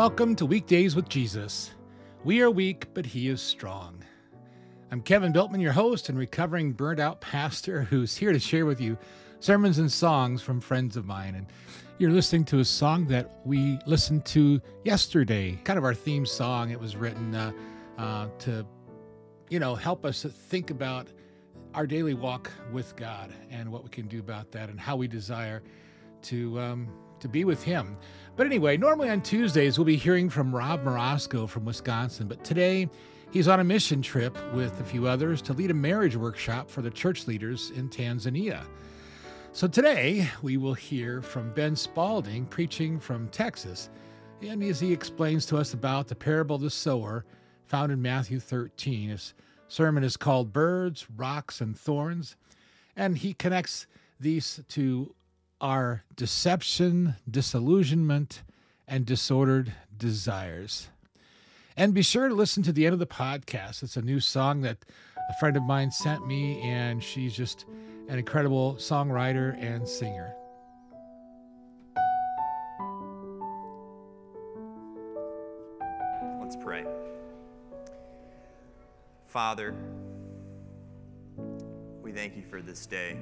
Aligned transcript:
Welcome 0.00 0.34
to 0.36 0.46
Weak 0.46 0.66
Days 0.66 0.96
with 0.96 1.10
Jesus. 1.10 1.72
We 2.24 2.40
are 2.40 2.50
weak, 2.50 2.86
but 2.94 3.04
He 3.04 3.28
is 3.28 3.42
strong. 3.42 4.02
I'm 4.90 5.02
Kevin 5.02 5.30
Bueltmann, 5.30 5.60
your 5.60 5.72
host 5.72 6.08
and 6.08 6.16
recovering 6.16 6.72
burnt 6.72 6.98
out 6.98 7.20
pastor 7.20 7.82
who's 7.82 8.16
here 8.16 8.32
to 8.32 8.38
share 8.38 8.64
with 8.64 8.80
you 8.80 8.96
sermons 9.40 9.76
and 9.76 9.92
songs 9.92 10.40
from 10.40 10.58
friends 10.58 10.96
of 10.96 11.04
mine. 11.04 11.34
And 11.34 11.48
you're 11.98 12.12
listening 12.12 12.46
to 12.46 12.60
a 12.60 12.64
song 12.64 13.08
that 13.08 13.42
we 13.44 13.78
listened 13.84 14.24
to 14.24 14.62
yesterday, 14.84 15.60
kind 15.64 15.78
of 15.78 15.84
our 15.84 15.92
theme 15.92 16.24
song. 16.24 16.70
It 16.70 16.80
was 16.80 16.96
written 16.96 17.34
uh, 17.34 17.52
uh, 17.98 18.28
to, 18.38 18.64
you 19.50 19.58
know, 19.58 19.74
help 19.74 20.06
us 20.06 20.22
think 20.22 20.70
about 20.70 21.08
our 21.74 21.86
daily 21.86 22.14
walk 22.14 22.50
with 22.72 22.96
God 22.96 23.34
and 23.50 23.70
what 23.70 23.84
we 23.84 23.90
can 23.90 24.08
do 24.08 24.18
about 24.18 24.50
that 24.52 24.70
and 24.70 24.80
how 24.80 24.96
we 24.96 25.08
desire 25.08 25.62
to 26.22 26.58
um, 26.58 26.88
to 27.20 27.28
be 27.28 27.44
with 27.44 27.62
Him. 27.62 27.96
But 28.36 28.46
anyway, 28.46 28.76
normally 28.76 29.10
on 29.10 29.22
Tuesdays 29.22 29.78
we'll 29.78 29.84
be 29.84 29.96
hearing 29.96 30.30
from 30.30 30.54
Rob 30.54 30.84
Mrosko 30.84 31.48
from 31.48 31.64
Wisconsin, 31.64 32.26
but 32.26 32.42
today 32.44 32.88
he's 33.30 33.48
on 33.48 33.60
a 33.60 33.64
mission 33.64 34.02
trip 34.02 34.36
with 34.54 34.80
a 34.80 34.84
few 34.84 35.06
others 35.06 35.42
to 35.42 35.52
lead 35.52 35.70
a 35.70 35.74
marriage 35.74 36.16
workshop 36.16 36.70
for 36.70 36.82
the 36.82 36.90
church 36.90 37.26
leaders 37.26 37.70
in 37.70 37.88
Tanzania. 37.88 38.64
So 39.52 39.66
today 39.66 40.28
we 40.42 40.56
will 40.56 40.74
hear 40.74 41.22
from 41.22 41.52
Ben 41.52 41.74
Spaulding 41.74 42.46
preaching 42.46 43.00
from 43.00 43.28
Texas, 43.28 43.90
and 44.40 44.62
as 44.62 44.80
he 44.80 44.92
explains 44.92 45.44
to 45.46 45.56
us 45.56 45.74
about 45.74 46.08
the 46.08 46.14
parable 46.14 46.56
of 46.56 46.62
the 46.62 46.70
sower 46.70 47.24
found 47.66 47.92
in 47.92 48.02
Matthew 48.02 48.40
13. 48.40 49.10
His 49.10 49.34
sermon 49.68 50.02
is 50.02 50.16
called 50.16 50.52
Birds, 50.52 51.06
Rocks, 51.16 51.60
and 51.60 51.78
Thorns, 51.78 52.36
and 52.96 53.16
he 53.16 53.32
connects 53.32 53.86
these 54.18 54.60
to 54.68 55.14
our 55.60 56.04
deception, 56.16 57.16
disillusionment, 57.30 58.42
and 58.88 59.06
disordered 59.06 59.72
desires. 59.96 60.88
And 61.76 61.94
be 61.94 62.02
sure 62.02 62.28
to 62.28 62.34
listen 62.34 62.62
to 62.64 62.72
the 62.72 62.86
end 62.86 62.92
of 62.92 62.98
the 62.98 63.06
podcast. 63.06 63.82
It's 63.82 63.96
a 63.96 64.02
new 64.02 64.20
song 64.20 64.62
that 64.62 64.78
a 65.28 65.34
friend 65.38 65.56
of 65.56 65.62
mine 65.62 65.90
sent 65.90 66.26
me, 66.26 66.60
and 66.62 67.02
she's 67.02 67.34
just 67.34 67.64
an 68.08 68.18
incredible 68.18 68.74
songwriter 68.74 69.56
and 69.62 69.88
singer. 69.88 70.34
Let's 76.40 76.56
pray. 76.56 76.84
Father, 79.28 79.76
we 82.02 82.10
thank 82.10 82.34
you 82.34 82.42
for 82.42 82.60
this 82.60 82.86
day. 82.86 83.16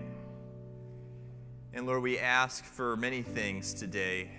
And 1.74 1.86
Lord, 1.86 2.02
we 2.02 2.18
ask 2.18 2.64
for 2.64 2.96
many 2.96 3.20
things 3.20 3.74
today. 3.74 4.30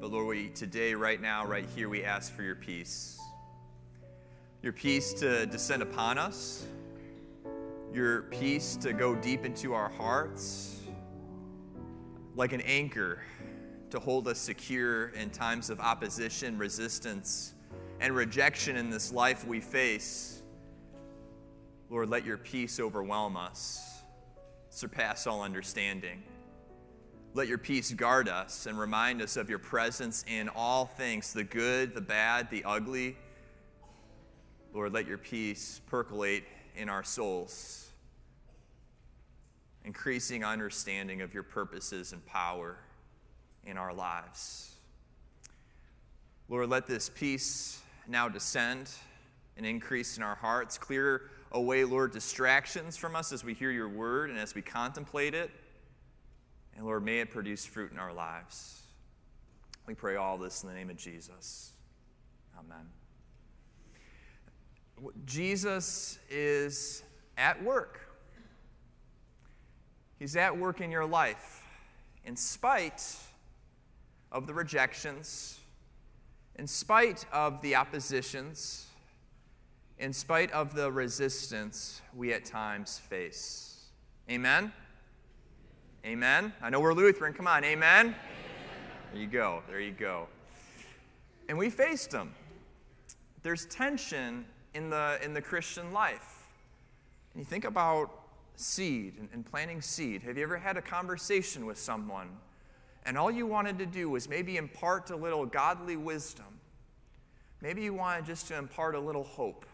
But 0.00 0.10
Lord, 0.10 0.26
we 0.26 0.48
today, 0.50 0.92
right 0.92 1.20
now, 1.20 1.46
right 1.46 1.64
here, 1.74 1.88
we 1.88 2.04
ask 2.04 2.30
for 2.30 2.42
your 2.42 2.54
peace. 2.54 3.18
Your 4.62 4.74
peace 4.74 5.14
to 5.14 5.46
descend 5.46 5.82
upon 5.82 6.18
us, 6.18 6.66
your 7.90 8.22
peace 8.22 8.76
to 8.76 8.92
go 8.92 9.14
deep 9.14 9.46
into 9.46 9.72
our 9.72 9.88
hearts, 9.88 10.82
like 12.34 12.52
an 12.52 12.60
anchor 12.60 13.22
to 13.88 13.98
hold 13.98 14.28
us 14.28 14.38
secure 14.38 15.08
in 15.08 15.30
times 15.30 15.70
of 15.70 15.80
opposition, 15.80 16.58
resistance, 16.58 17.54
and 17.98 18.14
rejection 18.14 18.76
in 18.76 18.90
this 18.90 19.10
life 19.10 19.46
we 19.46 19.58
face. 19.58 20.42
Lord, 21.88 22.10
let 22.10 22.26
your 22.26 22.36
peace 22.36 22.78
overwhelm 22.78 23.38
us, 23.38 23.95
surpass 24.76 25.26
all 25.26 25.40
understanding. 25.40 26.22
Let 27.32 27.48
your 27.48 27.56
peace 27.56 27.92
guard 27.92 28.28
us 28.28 28.66
and 28.66 28.78
remind 28.78 29.22
us 29.22 29.38
of 29.38 29.48
your 29.48 29.58
presence 29.58 30.22
in 30.28 30.50
all 30.50 30.84
things 30.84 31.32
the 31.32 31.44
good, 31.44 31.94
the 31.94 32.02
bad, 32.02 32.50
the 32.50 32.62
ugly. 32.62 33.16
Lord, 34.74 34.92
let 34.92 35.06
your 35.06 35.16
peace 35.16 35.80
percolate 35.86 36.44
in 36.76 36.90
our 36.90 37.02
souls, 37.02 37.88
increasing 39.86 40.44
understanding 40.44 41.22
of 41.22 41.32
your 41.32 41.42
purposes 41.42 42.12
and 42.12 42.24
power 42.26 42.76
in 43.64 43.78
our 43.78 43.94
lives. 43.94 44.74
Lord, 46.50 46.68
let 46.68 46.86
this 46.86 47.08
peace 47.08 47.80
now 48.06 48.28
descend 48.28 48.90
and 49.56 49.64
increase 49.64 50.18
in 50.18 50.22
our 50.22 50.34
hearts. 50.34 50.76
Clear 50.76 51.30
away, 51.52 51.84
Lord, 51.84 52.12
distractions 52.12 52.96
from 52.96 53.16
us 53.16 53.32
as 53.32 53.44
we 53.44 53.54
hear 53.54 53.70
your 53.70 53.88
word 53.88 54.30
and 54.30 54.38
as 54.38 54.54
we 54.54 54.62
contemplate 54.62 55.34
it. 55.34 55.50
And 56.76 56.84
Lord, 56.84 57.04
may 57.04 57.20
it 57.20 57.30
produce 57.30 57.64
fruit 57.64 57.92
in 57.92 57.98
our 57.98 58.12
lives. 58.12 58.82
We 59.86 59.94
pray 59.94 60.16
all 60.16 60.36
this 60.36 60.62
in 60.62 60.68
the 60.68 60.74
name 60.74 60.90
of 60.90 60.96
Jesus. 60.96 61.72
Amen. 62.58 62.86
Jesus 65.24 66.18
is 66.30 67.02
at 67.36 67.62
work. 67.62 68.00
He's 70.18 70.36
at 70.36 70.56
work 70.56 70.80
in 70.80 70.90
your 70.90 71.04
life 71.04 71.62
in 72.24 72.36
spite 72.36 73.16
of 74.32 74.46
the 74.46 74.54
rejections, 74.54 75.60
in 76.56 76.66
spite 76.66 77.24
of 77.32 77.62
the 77.62 77.76
oppositions, 77.76 78.85
in 79.98 80.12
spite 80.12 80.50
of 80.52 80.74
the 80.74 80.90
resistance 80.90 82.02
we 82.14 82.32
at 82.32 82.44
times 82.44 82.98
face. 82.98 83.86
Amen? 84.30 84.72
Amen? 86.04 86.52
I 86.62 86.70
know 86.70 86.80
we're 86.80 86.94
Lutheran. 86.94 87.32
Come 87.32 87.46
on, 87.46 87.64
amen? 87.64 88.06
amen? 88.06 88.14
There 89.12 89.22
you 89.22 89.28
go. 89.28 89.62
There 89.68 89.80
you 89.80 89.92
go. 89.92 90.28
And 91.48 91.56
we 91.56 91.70
faced 91.70 92.10
them. 92.10 92.34
There's 93.42 93.66
tension 93.66 94.44
in 94.74 94.90
the, 94.90 95.18
in 95.22 95.32
the 95.32 95.40
Christian 95.40 95.92
life. 95.92 96.48
And 97.32 97.40
you 97.40 97.44
think 97.44 97.64
about 97.64 98.10
seed 98.56 99.14
and, 99.18 99.28
and 99.32 99.44
planting 99.44 99.80
seed. 99.80 100.22
Have 100.22 100.36
you 100.36 100.42
ever 100.42 100.58
had 100.58 100.76
a 100.76 100.82
conversation 100.82 101.64
with 101.66 101.78
someone 101.78 102.28
and 103.04 103.16
all 103.16 103.30
you 103.30 103.46
wanted 103.46 103.78
to 103.78 103.86
do 103.86 104.10
was 104.10 104.28
maybe 104.28 104.56
impart 104.56 105.10
a 105.10 105.16
little 105.16 105.46
godly 105.46 105.96
wisdom? 105.96 106.60
Maybe 107.62 107.82
you 107.82 107.94
wanted 107.94 108.26
just 108.26 108.48
to 108.48 108.56
impart 108.56 108.94
a 108.94 109.00
little 109.00 109.24
hope. 109.24 109.64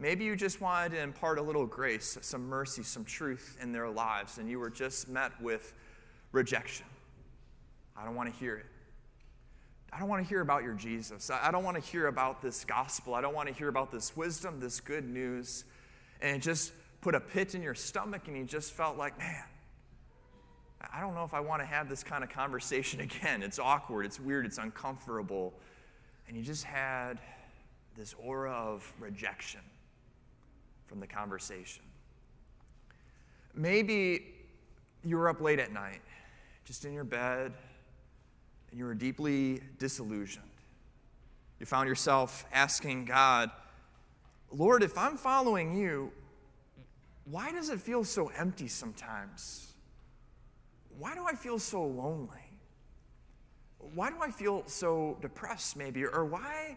Maybe 0.00 0.24
you 0.24 0.34
just 0.34 0.62
wanted 0.62 0.92
to 0.92 1.02
impart 1.02 1.38
a 1.38 1.42
little 1.42 1.66
grace, 1.66 2.16
some 2.22 2.48
mercy, 2.48 2.82
some 2.82 3.04
truth 3.04 3.58
in 3.60 3.70
their 3.70 3.90
lives, 3.90 4.38
and 4.38 4.48
you 4.48 4.58
were 4.58 4.70
just 4.70 5.10
met 5.10 5.30
with 5.42 5.74
rejection. 6.32 6.86
I 7.94 8.06
don't 8.06 8.14
want 8.14 8.32
to 8.32 8.40
hear 8.40 8.56
it. 8.56 8.64
I 9.92 9.98
don't 9.98 10.08
want 10.08 10.22
to 10.22 10.28
hear 10.28 10.40
about 10.40 10.62
your 10.62 10.72
Jesus. 10.72 11.30
I 11.30 11.50
don't 11.50 11.64
want 11.64 11.76
to 11.76 11.82
hear 11.82 12.06
about 12.06 12.40
this 12.40 12.64
gospel. 12.64 13.14
I 13.14 13.20
don't 13.20 13.34
want 13.34 13.48
to 13.48 13.54
hear 13.54 13.68
about 13.68 13.92
this 13.92 14.16
wisdom, 14.16 14.58
this 14.58 14.80
good 14.80 15.06
news. 15.06 15.64
And 16.22 16.36
it 16.36 16.40
just 16.40 16.72
put 17.02 17.14
a 17.14 17.20
pit 17.20 17.54
in 17.54 17.60
your 17.60 17.74
stomach, 17.74 18.22
and 18.26 18.38
you 18.38 18.44
just 18.44 18.72
felt 18.72 18.96
like, 18.96 19.18
man, 19.18 19.44
I 20.94 21.02
don't 21.02 21.14
know 21.14 21.24
if 21.24 21.34
I 21.34 21.40
want 21.40 21.60
to 21.60 21.66
have 21.66 21.90
this 21.90 22.02
kind 22.02 22.24
of 22.24 22.30
conversation 22.30 23.00
again. 23.02 23.42
It's 23.42 23.58
awkward, 23.58 24.06
it's 24.06 24.18
weird, 24.18 24.46
it's 24.46 24.56
uncomfortable. 24.56 25.52
And 26.26 26.38
you 26.38 26.42
just 26.42 26.64
had 26.64 27.18
this 27.98 28.14
aura 28.18 28.52
of 28.52 28.90
rejection 28.98 29.60
from 30.90 30.98
the 30.98 31.06
conversation. 31.06 31.84
Maybe 33.54 34.34
you 35.04 35.16
were 35.16 35.28
up 35.28 35.40
late 35.40 35.60
at 35.60 35.72
night, 35.72 36.02
just 36.64 36.84
in 36.84 36.92
your 36.92 37.04
bed, 37.04 37.52
and 38.70 38.78
you 38.78 38.84
were 38.84 38.94
deeply 38.94 39.60
disillusioned. 39.78 40.44
You 41.60 41.66
found 41.66 41.88
yourself 41.88 42.44
asking 42.52 43.04
God, 43.04 43.52
Lord, 44.50 44.82
if 44.82 44.98
I'm 44.98 45.16
following 45.16 45.76
you, 45.76 46.10
why 47.24 47.52
does 47.52 47.70
it 47.70 47.80
feel 47.80 48.02
so 48.02 48.32
empty 48.36 48.66
sometimes? 48.66 49.72
Why 50.98 51.14
do 51.14 51.24
I 51.24 51.36
feel 51.36 51.60
so 51.60 51.84
lonely? 51.84 52.58
Why 53.94 54.10
do 54.10 54.16
I 54.20 54.32
feel 54.32 54.64
so 54.66 55.18
depressed, 55.22 55.76
maybe? 55.76 56.04
Or 56.04 56.24
why 56.24 56.76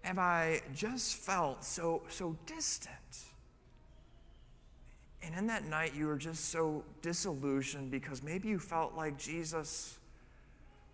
have 0.00 0.18
I 0.18 0.62
just 0.74 1.16
felt 1.16 1.62
so, 1.62 2.04
so 2.08 2.38
distant? 2.46 3.29
And 5.22 5.34
in 5.34 5.46
that 5.48 5.64
night, 5.64 5.94
you 5.94 6.06
were 6.06 6.16
just 6.16 6.48
so 6.48 6.82
disillusioned 7.02 7.90
because 7.90 8.22
maybe 8.22 8.48
you 8.48 8.58
felt 8.58 8.94
like 8.94 9.18
Jesus 9.18 9.98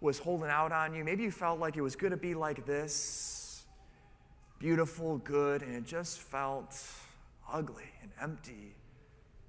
was 0.00 0.19
holding 0.19 0.50
out 0.50 0.73
on 0.73 0.94
you. 0.94 1.05
Maybe 1.05 1.23
you 1.23 1.31
felt 1.31 1.61
like 1.61 1.76
it 1.76 1.81
was 1.81 1.96
going 1.96 2.11
to 2.11 2.17
be 2.17 2.34
like 2.34 2.67
this 2.67 3.64
beautiful, 4.58 5.19
good, 5.19 5.62
and 5.62 5.75
it 5.75 5.84
just 5.84 6.19
felt 6.19 6.76
ugly 7.52 7.84
and 8.02 8.11
empty 8.20 8.75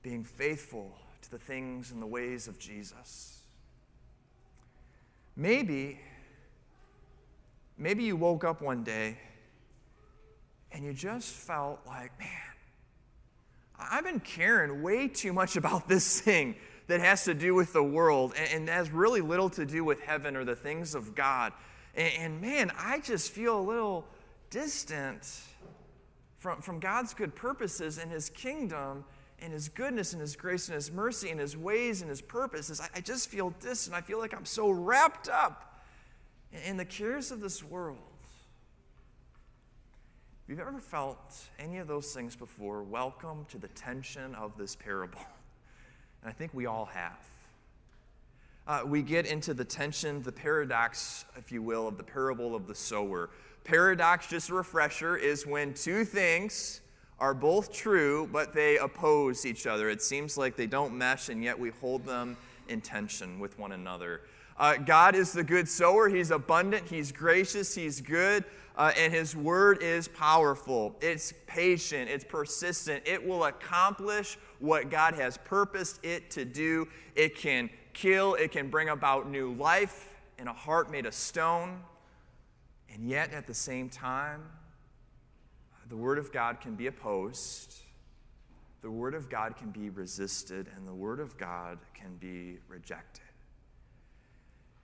being 0.03 0.23
faithful 0.23 0.91
to 1.21 1.31
the 1.31 1.37
things 1.37 1.91
and 1.91 2.01
the 2.01 2.07
ways 2.07 2.47
of 2.47 2.59
Jesus. 2.59 3.41
Maybe, 5.35 5.99
maybe 7.77 8.03
you 8.03 8.15
woke 8.15 8.43
up 8.43 8.61
one 8.61 8.83
day 8.83 9.17
and 10.71 10.83
you 10.83 10.93
just 10.93 11.33
felt 11.33 11.79
like, 11.85 12.17
man, 12.19 12.29
I've 13.79 14.03
been 14.03 14.19
caring 14.19 14.81
way 14.81 15.07
too 15.07 15.33
much 15.33 15.55
about 15.55 15.87
this 15.87 16.19
thing 16.19 16.55
that 16.87 16.99
has 16.99 17.25
to 17.25 17.33
do 17.33 17.53
with 17.53 17.73
the 17.73 17.83
world 17.83 18.33
and, 18.37 18.49
and 18.51 18.69
has 18.69 18.89
really 18.89 19.21
little 19.21 19.49
to 19.51 19.65
do 19.65 19.83
with 19.83 20.01
heaven 20.01 20.35
or 20.35 20.45
the 20.45 20.55
things 20.55 20.95
of 20.95 21.15
God. 21.15 21.53
And, 21.95 22.13
and 22.17 22.41
man, 22.41 22.71
I 22.77 22.99
just 22.99 23.31
feel 23.31 23.59
a 23.59 23.61
little 23.61 24.05
distant 24.49 25.29
from, 26.37 26.61
from 26.61 26.79
God's 26.79 27.13
good 27.13 27.35
purposes 27.35 27.97
and 27.97 28.11
His 28.11 28.29
kingdom 28.29 29.03
and 29.39 29.53
His 29.53 29.69
goodness 29.69 30.13
and 30.13 30.21
His 30.21 30.35
grace 30.35 30.67
and 30.67 30.75
His 30.75 30.91
mercy 30.91 31.29
and 31.29 31.39
His 31.39 31.57
ways 31.57 32.01
and 32.01 32.09
His 32.09 32.21
purposes. 32.21 32.79
I, 32.79 32.87
I 32.95 33.01
just 33.01 33.29
feel 33.29 33.51
distant. 33.59 33.95
I 33.95 34.01
feel 34.01 34.19
like 34.19 34.33
I'm 34.33 34.45
so 34.45 34.69
wrapped 34.69 35.29
up 35.29 35.83
in, 36.51 36.59
in 36.71 36.77
the 36.77 36.85
cares 36.85 37.31
of 37.31 37.41
this 37.41 37.63
world. 37.63 37.97
If 40.47 40.51
you've 40.51 40.59
ever 40.61 40.79
felt 40.79 41.35
any 41.59 41.79
of 41.79 41.89
those 41.89 42.13
things 42.13 42.33
before, 42.33 42.81
welcome 42.81 43.45
to 43.49 43.57
the 43.57 43.67
tension 43.67 44.33
of 44.33 44.57
this 44.57 44.77
parable. 44.77 45.19
And 46.21 46.29
I 46.29 46.31
think 46.31 46.53
we 46.53 46.67
all 46.67 46.85
have. 46.85 47.19
Uh, 48.65 48.81
we 48.85 49.01
get 49.01 49.25
into 49.25 49.53
the 49.53 49.65
tension, 49.65 50.23
the 50.23 50.31
paradox, 50.31 51.25
if 51.35 51.51
you 51.51 51.61
will, 51.61 51.85
of 51.85 51.97
the 51.97 52.03
parable 52.03 52.55
of 52.55 52.65
the 52.65 52.73
sower. 52.73 53.29
Paradox, 53.65 54.27
just 54.27 54.49
a 54.49 54.53
refresher, 54.53 55.17
is 55.17 55.45
when 55.45 55.73
two 55.73 56.05
things 56.05 56.79
are 57.19 57.33
both 57.33 57.73
true, 57.73 58.29
but 58.31 58.53
they 58.53 58.77
oppose 58.77 59.45
each 59.45 59.67
other. 59.67 59.89
It 59.89 60.01
seems 60.01 60.37
like 60.37 60.55
they 60.55 60.65
don't 60.65 60.97
mesh, 60.97 61.27
and 61.27 61.43
yet 61.43 61.59
we 61.59 61.71
hold 61.81 62.05
them 62.05 62.37
in 62.69 62.79
tension 62.79 63.37
with 63.37 63.59
one 63.59 63.73
another. 63.73 64.21
Uh, 64.57 64.77
God 64.77 65.13
is 65.13 65.33
the 65.33 65.43
good 65.43 65.67
sower. 65.67 66.07
He's 66.07 66.31
abundant, 66.31 66.87
He's 66.87 67.11
gracious, 67.11 67.75
He's 67.75 67.99
good 67.99 68.45
uh, 68.77 68.91
and 68.95 69.11
His 69.11 69.35
Word 69.35 69.81
is 69.81 70.07
powerful. 70.07 70.95
It's 71.01 71.33
patient, 71.47 72.09
it's 72.09 72.23
persistent. 72.23 73.03
It 73.05 73.25
will 73.25 73.45
accomplish 73.45 74.37
what 74.59 74.89
God 74.89 75.15
has 75.15 75.37
purposed 75.37 75.99
it 76.05 76.29
to 76.31 76.45
do. 76.45 76.87
It 77.15 77.35
can 77.35 77.69
kill, 77.93 78.35
it 78.35 78.51
can 78.51 78.69
bring 78.69 78.89
about 78.89 79.29
new 79.29 79.53
life 79.53 80.13
in 80.37 80.47
a 80.47 80.53
heart 80.53 80.91
made 80.91 81.07
of 81.07 81.13
stone. 81.13 81.81
And 82.93 83.09
yet, 83.09 83.33
at 83.33 83.47
the 83.47 83.53
same 83.53 83.89
time, 83.89 84.43
the 85.89 85.97
Word 85.97 86.19
of 86.19 86.31
God 86.31 86.61
can 86.61 86.75
be 86.75 86.87
opposed, 86.87 87.81
the 88.81 88.91
Word 88.91 89.15
of 89.15 89.29
God 89.29 89.57
can 89.57 89.71
be 89.71 89.89
resisted, 89.89 90.69
and 90.75 90.87
the 90.87 90.93
Word 90.93 91.19
of 91.19 91.37
God 91.37 91.79
can 91.93 92.15
be 92.17 92.59
rejected. 92.67 93.23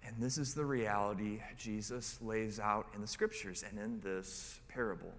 And 0.06 0.16
this 0.20 0.38
is 0.38 0.54
the 0.54 0.66
reality 0.66 1.42
Jesus 1.58 2.20
lays 2.22 2.60
out 2.60 2.88
in 2.94 3.02
the 3.02 3.08
scriptures 3.08 3.64
and 3.68 3.80
in 3.80 4.00
this 4.02 4.60
parable. 4.68 5.12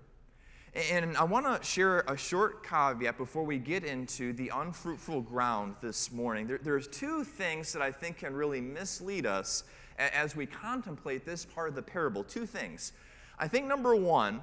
And 0.91 1.17
I 1.17 1.25
want 1.25 1.47
to 1.47 1.67
share 1.67 2.01
a 2.01 2.17
short 2.17 2.67
caveat 2.67 3.17
before 3.17 3.45
we 3.45 3.59
get 3.59 3.85
into 3.85 4.33
the 4.33 4.51
unfruitful 4.53 5.23
ground 5.23 5.77
this 5.81 6.11
morning. 6.11 6.49
There, 6.49 6.59
there's 6.61 6.89
two 6.89 7.23
things 7.23 7.73
that 7.73 7.81
I 7.81 7.93
think 7.93 8.19
can 8.19 8.35
really 8.35 8.61
mislead 8.61 9.25
us 9.25 9.65
as 9.99 10.35
we 10.35 10.47
contemplate 10.47 11.25
this 11.25 11.45
part 11.45 11.69
of 11.69 11.77
the 11.77 11.83
parable. 11.83 12.25
Two 12.25 12.45
things. 12.45 12.93
I 13.39 13.47
think 13.47 13.67
number 13.67 13.95
one, 13.95 14.41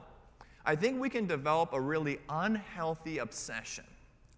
I 0.65 0.75
think 0.75 1.01
we 1.01 1.09
can 1.09 1.27
develop 1.27 1.73
a 1.73 1.81
really 1.81 2.19
unhealthy 2.29 3.17
obsession 3.17 3.83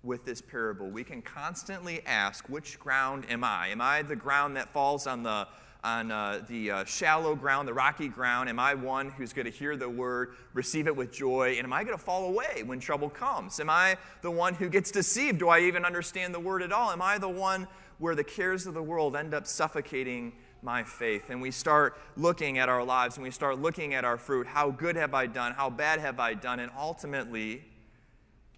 with 0.02 0.26
this 0.26 0.42
parable. 0.42 0.90
We 0.90 1.04
can 1.04 1.22
constantly 1.22 2.02
ask, 2.08 2.50
which 2.50 2.80
ground 2.80 3.26
am 3.30 3.44
I? 3.44 3.68
Am 3.68 3.82
I 3.82 4.02
the 4.02 4.16
ground 4.16 4.58
that 4.58 4.74
falls 4.74 5.06
on 5.06 5.22
the 5.22 5.48
on 5.84 6.12
uh, 6.12 6.42
the 6.48 6.72
uh, 6.72 6.86
shallow 6.86 7.36
ground, 7.36 7.68
the 7.68 7.74
rocky 7.74 8.08
ground? 8.08 8.48
Am 8.48 8.60
I 8.60 8.74
one 8.74 9.10
who's 9.10 9.34
going 9.34 9.46
to 9.46 9.52
hear 9.52 9.76
the 9.76 9.90
word, 9.90 10.36
receive 10.54 10.88
it 10.88 10.96
with 10.96 11.12
joy? 11.12 11.56
And 11.58 11.66
am 11.66 11.74
I 11.74 11.84
going 11.84 11.98
to 11.98 12.04
fall 12.04 12.26
away 12.26 12.64
when 12.64 12.80
trouble 12.80 13.10
comes? 13.10 13.60
Am 13.60 13.70
I 13.70 13.98
the 14.22 14.32
one 14.32 14.54
who 14.54 14.70
gets 14.70 14.92
deceived? 14.92 15.40
Do 15.40 15.50
I 15.50 15.60
even 15.62 15.84
understand 15.84 16.34
the 16.34 16.40
word 16.40 16.62
at 16.62 16.72
all? 16.72 16.92
Am 16.92 17.02
I 17.02 17.18
the 17.18 17.30
one 17.30 17.68
where 18.00 18.16
the 18.16 18.24
cares 18.24 18.66
of 18.66 18.74
the 18.74 18.84
world 18.84 19.16
end 19.16 19.34
up 19.34 19.46
suffocating 19.46 20.32
my 20.62 20.84
faith? 20.84 21.30
And 21.30 21.42
we 21.42 21.52
start 21.52 21.98
looking 22.16 22.60
at 22.60 22.70
our 22.70 22.84
lives 22.84 23.18
and 23.18 23.24
we 23.24 23.32
start 23.32 23.60
looking 23.60 23.94
at 23.94 24.06
our 24.06 24.18
fruit. 24.18 24.48
How 24.48 24.72
good 24.72 24.96
have 24.96 25.14
I 25.14 25.26
done? 25.26 25.52
How 25.52 25.70
bad 25.70 26.00
have 26.00 26.20
I 26.20 26.34
done? 26.34 26.60
And 26.60 26.72
ultimately, 26.78 27.62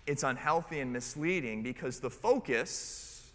it's 0.05 0.21
unhealthy 0.21 0.79
and 0.79 0.93
misleading 0.93 1.63
because 1.63 1.99
the 1.99 2.11
focus 2.11 3.31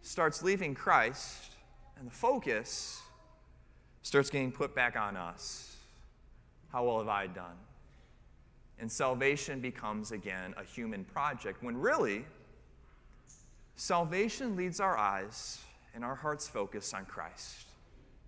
starts 0.00 0.42
leaving 0.42 0.74
Christ 0.74 1.51
and 2.02 2.10
the 2.10 2.16
focus 2.16 3.00
starts 4.02 4.28
getting 4.28 4.50
put 4.50 4.74
back 4.74 4.96
on 4.96 5.16
us. 5.16 5.76
How 6.72 6.84
well 6.84 6.98
have 6.98 7.06
I 7.06 7.28
done? 7.28 7.54
And 8.80 8.90
salvation 8.90 9.60
becomes 9.60 10.10
again 10.10 10.52
a 10.56 10.64
human 10.64 11.04
project 11.04 11.62
when 11.62 11.76
really, 11.76 12.24
salvation 13.76 14.56
leads 14.56 14.80
our 14.80 14.96
eyes 14.96 15.60
and 15.94 16.04
our 16.04 16.16
hearts 16.16 16.48
focus 16.48 16.92
on 16.92 17.04
Christ, 17.04 17.68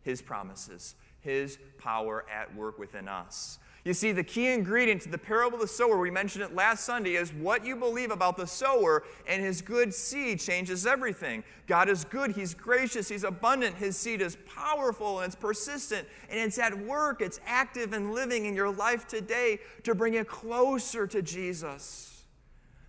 His 0.02 0.22
promises, 0.22 0.94
His 1.20 1.58
power 1.78 2.24
at 2.32 2.54
work 2.54 2.78
within 2.78 3.08
us. 3.08 3.58
You 3.84 3.92
see, 3.92 4.12
the 4.12 4.24
key 4.24 4.46
ingredient 4.46 5.02
to 5.02 5.10
the 5.10 5.18
parable 5.18 5.56
of 5.56 5.60
the 5.60 5.68
sower, 5.68 5.98
we 5.98 6.10
mentioned 6.10 6.42
it 6.42 6.54
last 6.54 6.86
Sunday, 6.86 7.16
is 7.16 7.34
what 7.34 7.66
you 7.66 7.76
believe 7.76 8.10
about 8.10 8.38
the 8.38 8.46
sower, 8.46 9.04
and 9.28 9.44
his 9.44 9.60
good 9.60 9.92
seed 9.92 10.40
changes 10.40 10.86
everything. 10.86 11.44
God 11.66 11.90
is 11.90 12.06
good, 12.06 12.34
he's 12.34 12.54
gracious, 12.54 13.10
he's 13.10 13.24
abundant, 13.24 13.76
his 13.76 13.98
seed 13.98 14.22
is 14.22 14.38
powerful, 14.46 15.18
and 15.18 15.26
it's 15.26 15.34
persistent, 15.34 16.08
and 16.30 16.40
it's 16.40 16.58
at 16.58 16.76
work, 16.86 17.20
it's 17.20 17.40
active 17.44 17.92
and 17.92 18.14
living 18.14 18.46
in 18.46 18.56
your 18.56 18.72
life 18.72 19.06
today 19.06 19.58
to 19.82 19.94
bring 19.94 20.14
you 20.14 20.24
closer 20.24 21.06
to 21.06 21.20
Jesus, 21.20 22.22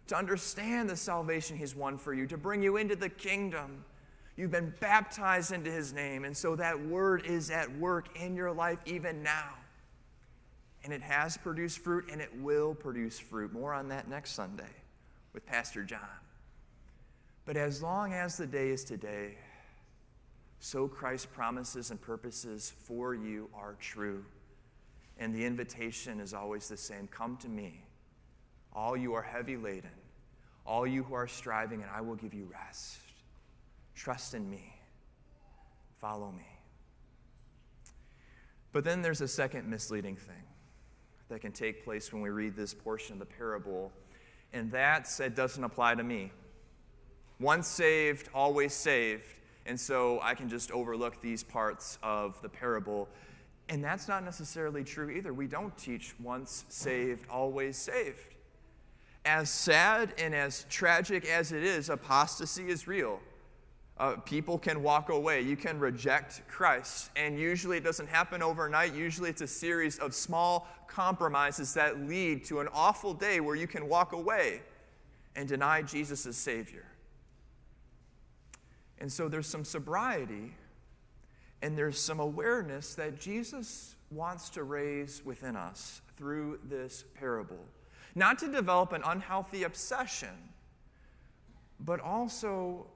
to 0.07 0.15
understand 0.15 0.89
the 0.89 0.95
salvation 0.95 1.57
he's 1.57 1.75
won 1.75 1.97
for 1.97 2.13
you, 2.13 2.25
to 2.25 2.37
bring 2.37 2.63
you 2.63 2.77
into 2.77 2.95
the 2.95 3.09
kingdom. 3.09 3.83
You've 4.37 4.51
been 4.51 4.73
baptized 4.79 5.51
into 5.51 5.69
his 5.69 5.91
name, 5.91 6.23
and 6.23 6.35
so 6.35 6.55
that 6.55 6.79
word 6.79 7.25
is 7.25 7.51
at 7.51 7.69
work 7.79 8.17
in 8.17 8.33
your 8.33 8.53
life 8.53 8.79
even 8.85 9.21
now 9.21 9.55
and 10.85 10.93
it 10.93 11.01
has 11.01 11.35
produced 11.35 11.79
fruit 11.79 12.05
and 12.11 12.21
it 12.21 12.29
will 12.37 12.75
produce 12.75 13.17
fruit. 13.17 13.51
More 13.51 13.73
on 13.73 13.87
that 13.89 14.07
next 14.07 14.33
Sunday 14.33 14.69
with 15.33 15.43
Pastor 15.43 15.83
John. 15.83 15.99
But 17.43 17.57
as 17.57 17.81
long 17.81 18.13
as 18.13 18.37
the 18.37 18.45
day 18.45 18.69
is 18.69 18.83
today, 18.83 19.35
so 20.59 20.87
Christ's 20.87 21.25
promises 21.25 21.89
and 21.89 21.99
purposes 21.99 22.71
for 22.83 23.15
you 23.15 23.49
are 23.55 23.75
true. 23.79 24.23
And 25.17 25.33
the 25.33 25.43
invitation 25.43 26.19
is 26.19 26.35
always 26.35 26.69
the 26.69 26.77
same 26.77 27.07
Come 27.07 27.37
to 27.37 27.49
me, 27.49 27.83
all 28.71 28.95
you 28.95 29.15
are 29.15 29.23
heavy 29.23 29.57
laden, 29.57 29.89
all 30.67 30.85
you 30.85 31.01
who 31.01 31.15
are 31.15 31.27
striving, 31.27 31.81
and 31.81 31.89
I 31.89 32.01
will 32.01 32.15
give 32.15 32.35
you 32.35 32.47
rest. 32.51 32.99
Trust 33.95 34.35
in 34.35 34.47
me, 34.47 34.71
follow 35.99 36.31
me. 36.31 36.45
But 38.71 38.83
then 38.83 39.01
there's 39.01 39.21
a 39.21 39.27
second 39.27 39.67
misleading 39.67 40.15
thing 40.15 40.43
that 41.29 41.41
can 41.41 41.51
take 41.51 41.83
place 41.83 42.13
when 42.13 42.21
we 42.21 42.29
read 42.29 42.55
this 42.55 42.73
portion 42.73 43.13
of 43.13 43.19
the 43.19 43.25
parable. 43.25 43.91
And 44.53 44.71
that 44.71 45.07
said 45.07 45.35
doesn't 45.35 45.63
apply 45.63 45.95
to 45.95 46.03
me. 46.03 46.31
Once 47.39 47.67
saved, 47.67 48.29
always 48.33 48.73
saved. 48.73 49.25
And 49.65 49.79
so 49.79 50.19
I 50.21 50.35
can 50.35 50.47
just 50.47 50.71
overlook 50.71 51.21
these 51.21 51.43
parts 51.43 51.97
of 52.03 52.39
the 52.41 52.49
parable. 52.49 53.09
And 53.67 53.83
that's 53.83 54.07
not 54.07 54.23
necessarily 54.23 54.83
true 54.83 55.09
either. 55.09 55.33
We 55.33 55.47
don't 55.47 55.75
teach 55.77 56.13
once 56.19 56.65
saved, 56.69 57.25
always 57.29 57.77
saved. 57.77 58.35
As 59.25 59.49
sad 59.49 60.13
and 60.19 60.35
as 60.35 60.67
tragic 60.69 61.25
as 61.25 61.51
it 61.51 61.63
is, 61.63 61.89
apostasy 61.89 62.67
is 62.67 62.87
real. 62.87 63.19
Uh, 63.97 64.17
people 64.25 64.57
can 64.57 64.83
walk 64.83 65.09
away. 65.09 65.41
You 65.41 65.55
can 65.55 65.79
reject 65.79 66.41
Christ. 66.49 67.11
And 67.15 67.39
usually 67.39 67.77
it 67.77 67.83
doesn't 67.83 68.07
happen 68.07 68.41
overnight. 68.41 68.93
Usually 68.93 69.29
it's 69.29 69.41
a 69.41 69.47
series 69.47 69.99
of 69.99 70.13
small 70.13 70.67
compromises 70.87 71.73
that 71.75 72.01
lead 72.01 72.43
to 72.45 72.59
an 72.59 72.67
awful 72.73 73.13
day 73.13 73.39
where 73.39 73.55
you 73.55 73.67
can 73.67 73.87
walk 73.87 74.11
away 74.11 74.61
and 75.35 75.47
deny 75.47 75.81
Jesus 75.81 76.25
as 76.25 76.35
Savior. 76.35 76.85
And 78.99 79.11
so 79.11 79.29
there's 79.29 79.47
some 79.47 79.63
sobriety 79.63 80.53
and 81.61 81.77
there's 81.77 81.99
some 81.99 82.19
awareness 82.19 82.95
that 82.95 83.19
Jesus 83.19 83.95
wants 84.11 84.49
to 84.51 84.63
raise 84.63 85.23
within 85.25 85.55
us 85.55 86.01
through 86.17 86.59
this 86.65 87.05
parable. 87.15 87.59
Not 88.13 88.39
to 88.39 88.47
develop 88.47 88.93
an 88.93 89.01
unhealthy 89.05 89.63
obsession, 89.63 90.29
but 91.79 91.99
also 91.99 92.87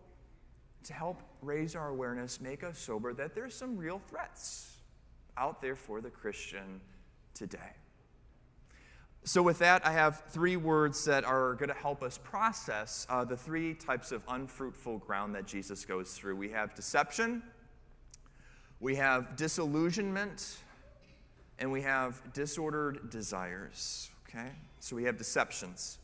to 0.84 0.94
help 0.94 1.22
raise 1.42 1.76
our 1.76 1.90
awareness, 1.90 2.40
make 2.42 2.64
us 2.64 2.80
sober, 2.80 3.14
that 3.14 3.36
there's 3.36 3.56
some 3.56 3.78
real 3.78 4.02
threats 4.08 4.78
out 5.38 5.62
there 5.62 5.76
for 5.76 6.02
the 6.02 6.10
Christian 6.10 6.82
today. 7.34 7.76
So, 9.26 9.44
with 9.44 9.60
that, 9.60 9.86
I 9.86 9.92
have 9.92 10.24
three 10.30 10.56
words 10.56 11.04
that 11.06 11.26
are 11.26 11.54
going 11.56 11.70
to 11.70 11.76
help 11.76 12.02
us 12.02 12.18
process 12.18 13.06
uh, 13.10 13.26
the 13.26 13.36
three 13.36 13.74
types 13.74 14.12
of 14.12 14.24
unfruitful 14.28 15.00
ground 15.00 15.36
that 15.36 15.46
Jesus 15.46 15.86
goes 15.86 16.14
through. 16.14 16.36
We 16.38 16.50
have 16.50 16.74
deception, 16.74 17.44
we 18.80 18.96
have 18.96 19.36
disillusionment, 19.36 20.58
and 21.60 21.72
we 21.72 21.82
have 21.82 22.22
disordered 22.34 23.10
desires. 23.10 24.10
Okay? 24.28 24.50
So, 24.80 24.96
we 24.96 25.04
have 25.04 25.18
deceptions. 25.18 25.99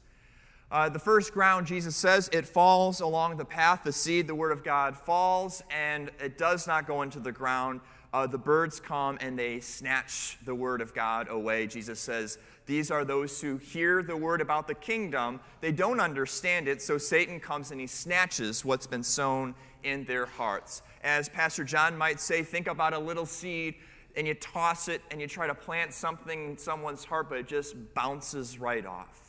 Uh, 0.71 0.89
the 0.89 0.99
first 0.99 1.31
ground, 1.33 1.67
Jesus 1.67 1.95
says, 1.95 2.29
it 2.33 2.45
falls 2.47 2.99
along 2.99 3.37
the 3.37 3.45
path. 3.45 3.81
The 3.83 3.93
seed, 3.93 4.27
the 4.27 4.35
word 4.35 4.51
of 4.51 4.63
God, 4.63 4.97
falls, 4.97 5.61
and 5.69 6.09
it 6.19 6.37
does 6.37 6.65
not 6.67 6.87
go 6.87 7.03
into 7.03 7.19
the 7.19 7.31
ground. 7.31 7.81
uh, 8.15 8.25
the 8.25 8.37
birds 8.37 8.79
come 8.79 9.17
and 9.19 9.37
they 9.37 9.59
snatch 9.59 10.37
the 10.45 10.55
word 10.55 10.79
of 10.79 10.93
God 10.93 11.27
away. 11.29 11.67
Jesus 11.67 11.99
says, 11.99 12.37
These 12.65 12.89
are 12.89 13.03
those 13.03 13.41
who 13.41 13.57
hear 13.57 14.01
the 14.01 14.15
word 14.15 14.39
about 14.39 14.67
the 14.67 14.73
kingdom. 14.73 15.41
They 15.59 15.73
don't 15.73 15.99
understand 15.99 16.69
it, 16.69 16.81
so 16.81 16.97
Satan 16.97 17.41
comes 17.41 17.71
and 17.71 17.81
he 17.81 17.87
snatches 17.87 18.63
what's 18.63 18.87
been 18.87 19.03
sown 19.03 19.53
in 19.83 20.05
their 20.05 20.25
hearts. 20.25 20.81
As 21.03 21.27
Pastor 21.27 21.65
John 21.65 21.97
might 21.97 22.21
say, 22.21 22.41
think 22.41 22.67
about 22.67 22.93
a 22.93 22.99
little 22.99 23.25
seed 23.25 23.75
and 24.15 24.25
you 24.25 24.33
toss 24.35 24.87
it 24.87 25.01
and 25.11 25.19
you 25.19 25.27
try 25.27 25.45
to 25.45 25.53
plant 25.53 25.93
something 25.93 26.51
in 26.51 26.57
someone's 26.57 27.03
heart, 27.03 27.27
but 27.27 27.37
it 27.37 27.47
just 27.47 27.75
bounces 27.95 28.59
right 28.59 28.85
off. 28.85 29.24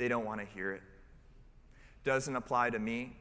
They 0.00 0.08
don't 0.08 0.24
want 0.24 0.40
to 0.40 0.46
hear 0.54 0.72
it. 0.72 0.80
Doesn't 2.04 2.34
apply 2.34 2.70
to 2.70 2.78
me. 2.78 3.12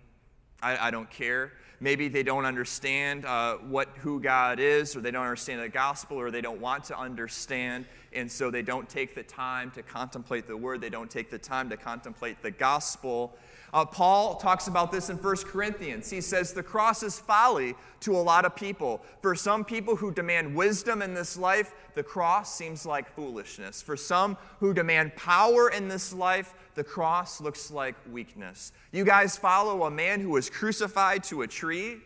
I, 0.64 0.88
I 0.88 0.92
don't 0.92 1.10
care. 1.10 1.52
Maybe 1.82 2.08
they 2.08 2.24
don't 2.24 2.46
understand 2.46 3.26
uh, 3.26 3.56
what, 3.56 3.90
who 3.98 4.22
God 4.22 4.62
is, 4.62 4.96
or 4.96 5.02
they 5.02 5.12
don't 5.12 5.24
understand 5.24 5.62
the 5.62 5.68
gospel, 5.68 6.18
or 6.18 6.32
they 6.32 6.40
don't 6.40 6.62
want 6.62 6.86
to 6.86 6.98
understand, 6.98 7.86
and 8.14 8.32
so 8.32 8.50
they 8.50 8.62
don't 8.62 8.88
take 8.88 9.14
the 9.14 9.24
time 9.24 9.72
to 9.72 9.84
contemplate 9.84 10.48
the 10.48 10.56
word. 10.56 10.80
They 10.80 10.90
don't 10.90 11.12
take 11.12 11.30
the 11.30 11.38
time 11.38 11.70
to 11.70 11.76
contemplate 11.76 12.42
the 12.42 12.52
gospel. 12.52 13.38
Uh, 13.74 13.86
Paul 13.86 14.36
talks 14.36 14.68
about 14.68 14.92
this 14.92 15.10
in 15.10 15.18
1 15.18 15.36
Corinthians. 15.38 16.10
He 16.10 16.22
says 16.22 16.54
the 16.54 16.64
cross 16.64 17.04
is 17.04 17.20
folly 17.20 17.76
to 18.00 18.16
a 18.16 18.18
lot 18.18 18.46
of 18.46 18.56
people. 18.56 19.02
For 19.22 19.36
some 19.36 19.64
people 19.64 19.96
who 19.96 20.12
demand 20.12 20.56
wisdom 20.56 21.02
in 21.02 21.14
this 21.14 21.38
life, 21.38 21.74
the 21.94 22.04
cross 22.04 22.54
seems 22.54 22.86
like 22.86 23.14
foolishness. 23.14 23.82
For 23.82 23.96
some 23.96 24.38
who 24.60 24.74
demand 24.74 25.16
power 25.16 25.70
in 25.70 25.88
this 25.88 26.14
life, 26.14 26.54
the 26.80 26.84
cross 26.86 27.42
looks 27.42 27.72
like 27.72 27.94
weakness. 28.10 28.72
You 28.94 29.04
guys 29.04 29.36
follow 29.36 29.84
a 29.84 29.92
man 29.92 30.22
who 30.22 30.30
was 30.30 30.50
crucified 30.50 31.26
to 31.26 31.42
a 31.42 31.48
tree? 31.48 31.98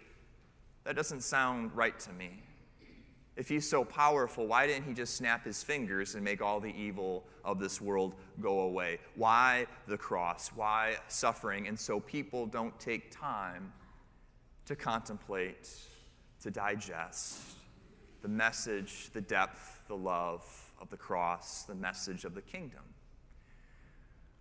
That 0.83 0.95
doesn't 0.95 1.21
sound 1.21 1.69
right 1.75 1.99
to 1.99 2.11
me. 2.11 2.41
If 3.35 3.47
he's 3.47 3.69
so 3.69 3.85
powerful, 3.85 4.47
why 4.47 4.65
didn't 4.65 4.85
he 4.85 4.93
just 4.95 5.15
snap 5.15 5.45
his 5.45 5.61
fingers 5.61 6.15
and 6.15 6.23
make 6.23 6.41
all 6.41 6.59
the 6.59 6.73
evil 6.75 7.23
of 7.45 7.59
this 7.59 7.79
world 7.79 8.15
go 8.41 8.61
away? 8.61 8.97
Why 9.13 9.67
the 9.85 9.95
cross? 9.95 10.49
Why 10.55 10.95
suffering? 11.07 11.67
And 11.67 11.79
so 11.79 11.99
people 11.99 12.47
don't 12.47 12.77
take 12.79 13.15
time 13.15 13.71
to 14.65 14.75
contemplate, 14.75 15.69
to 16.41 16.49
digest 16.49 17.37
the 18.23 18.27
message, 18.27 19.11
the 19.13 19.21
depth, 19.21 19.83
the 19.87 19.95
love 19.95 20.43
of 20.81 20.89
the 20.89 20.97
cross, 20.97 21.61
the 21.61 21.75
message 21.75 22.25
of 22.25 22.33
the 22.33 22.41
kingdom. 22.41 22.81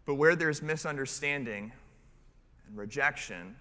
But 0.04 0.14
where 0.14 0.34
there's 0.34 0.62
misunderstanding 0.62 1.72
and 2.66 2.76
rejection, 2.76 3.56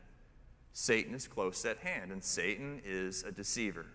Satan 0.74 1.14
is 1.14 1.28
close 1.28 1.66
at 1.66 1.78
hand, 1.78 2.12
and 2.12 2.24
Satan 2.24 2.82
is 2.86 3.24
a 3.24 3.32
deceiver. 3.32 3.86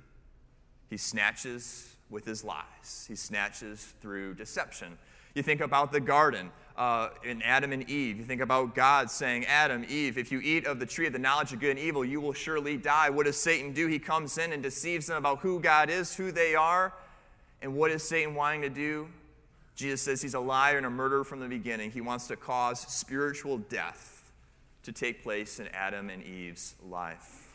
He 0.88 0.96
snatches 0.96 1.96
with 2.08 2.24
his 2.24 2.44
lies, 2.44 3.04
he 3.08 3.16
snatches 3.16 3.94
through 4.00 4.34
deception. 4.34 4.96
You 5.34 5.42
think 5.42 5.60
about 5.60 5.92
the 5.92 6.00
garden 6.00 6.50
uh, 6.78 7.10
in 7.22 7.42
Adam 7.42 7.72
and 7.72 7.88
Eve. 7.90 8.16
You 8.16 8.24
think 8.24 8.40
about 8.40 8.74
God 8.74 9.10
saying, 9.10 9.44
Adam, 9.44 9.84
Eve, 9.86 10.16
if 10.16 10.32
you 10.32 10.40
eat 10.40 10.66
of 10.66 10.80
the 10.80 10.86
tree 10.86 11.06
of 11.06 11.12
the 11.12 11.18
knowledge 11.18 11.52
of 11.52 11.60
good 11.60 11.70
and 11.70 11.78
evil, 11.78 12.04
you 12.06 12.22
will 12.22 12.32
surely 12.32 12.78
die. 12.78 13.10
What 13.10 13.26
does 13.26 13.36
Satan 13.36 13.72
do? 13.72 13.86
He 13.86 13.98
comes 13.98 14.38
in 14.38 14.54
and 14.54 14.62
deceives 14.62 15.08
them 15.08 15.18
about 15.18 15.40
who 15.40 15.60
God 15.60 15.90
is, 15.90 16.14
who 16.16 16.32
they 16.32 16.54
are. 16.54 16.94
And 17.60 17.74
what 17.74 17.90
is 17.90 18.02
Satan 18.02 18.34
wanting 18.34 18.62
to 18.62 18.70
do? 18.70 19.08
Jesus 19.76 20.00
says 20.00 20.22
he's 20.22 20.34
a 20.34 20.40
liar 20.40 20.78
and 20.78 20.86
a 20.86 20.90
murderer 20.90 21.22
from 21.22 21.38
the 21.38 21.48
beginning. 21.48 21.90
He 21.90 22.00
wants 22.00 22.26
to 22.28 22.36
cause 22.36 22.80
spiritual 22.80 23.58
death 23.58 24.32
to 24.84 24.90
take 24.90 25.22
place 25.22 25.60
in 25.60 25.68
Adam 25.68 26.08
and 26.08 26.24
Eve's 26.24 26.74
life. 26.88 27.54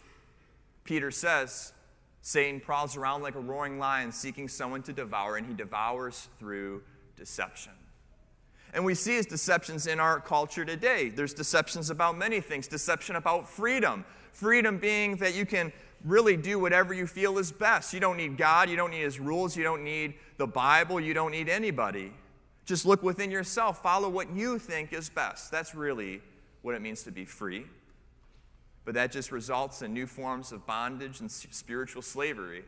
Peter 0.84 1.10
says, 1.10 1.74
Satan 2.22 2.60
prowls 2.60 2.96
around 2.96 3.24
like 3.24 3.34
a 3.34 3.40
roaring 3.40 3.80
lion 3.80 4.12
seeking 4.12 4.48
someone 4.48 4.84
to 4.84 4.94
devour, 4.94 5.38
and 5.38 5.48
he 5.48 5.54
devours 5.54 6.30
through 6.38 6.84
deception. 7.18 7.72
And 8.74 8.86
we 8.86 8.94
see 8.94 9.16
his 9.16 9.26
deceptions 9.26 9.88
in 9.88 10.00
our 10.00 10.20
culture 10.20 10.64
today. 10.64 11.10
There's 11.10 11.34
deceptions 11.34 11.90
about 11.90 12.18
many 12.18 12.40
things, 12.40 12.68
deception 12.68 13.16
about 13.16 13.50
freedom. 13.50 14.06
Freedom 14.32 14.78
being 14.78 15.18
that 15.18 15.34
you 15.34 15.46
can 15.46 15.74
really 16.04 16.38
do 16.38 16.60
whatever 16.60 16.94
you 16.94 17.08
feel 17.08 17.38
is 17.38 17.52
best. 17.52 17.94
You 17.94 18.00
don't 18.00 18.18
need 18.18 18.38
God, 18.38 18.70
you 18.70 18.76
don't 18.76 18.92
need 18.92 19.04
his 19.04 19.20
rules, 19.20 19.56
you 19.56 19.64
don't 19.64 19.84
need 19.84 20.16
the 20.38 20.48
Bible, 20.48 21.00
you 21.00 21.14
don't 21.14 21.32
need 21.32 21.50
anybody. 21.50 22.14
Just 22.66 22.86
look 22.86 23.04
within 23.04 23.32
yourself, 23.32 23.82
follow 23.82 24.10
what 24.10 24.34
you 24.36 24.58
think 24.60 24.94
is 24.94 25.10
best. 25.10 25.52
That's 25.52 25.76
really 25.76 26.22
what 26.62 26.76
it 26.76 26.82
means 26.82 27.04
to 27.04 27.12
be 27.12 27.26
free. 27.26 27.66
But 28.86 28.96
that 28.96 29.12
just 29.12 29.32
results 29.32 29.82
in 29.82 29.94
new 29.94 30.08
forms 30.08 30.52
of 30.52 30.66
bondage 30.66 31.20
and 31.20 31.30
spiritual 31.32 32.02
slavery. 32.02 32.64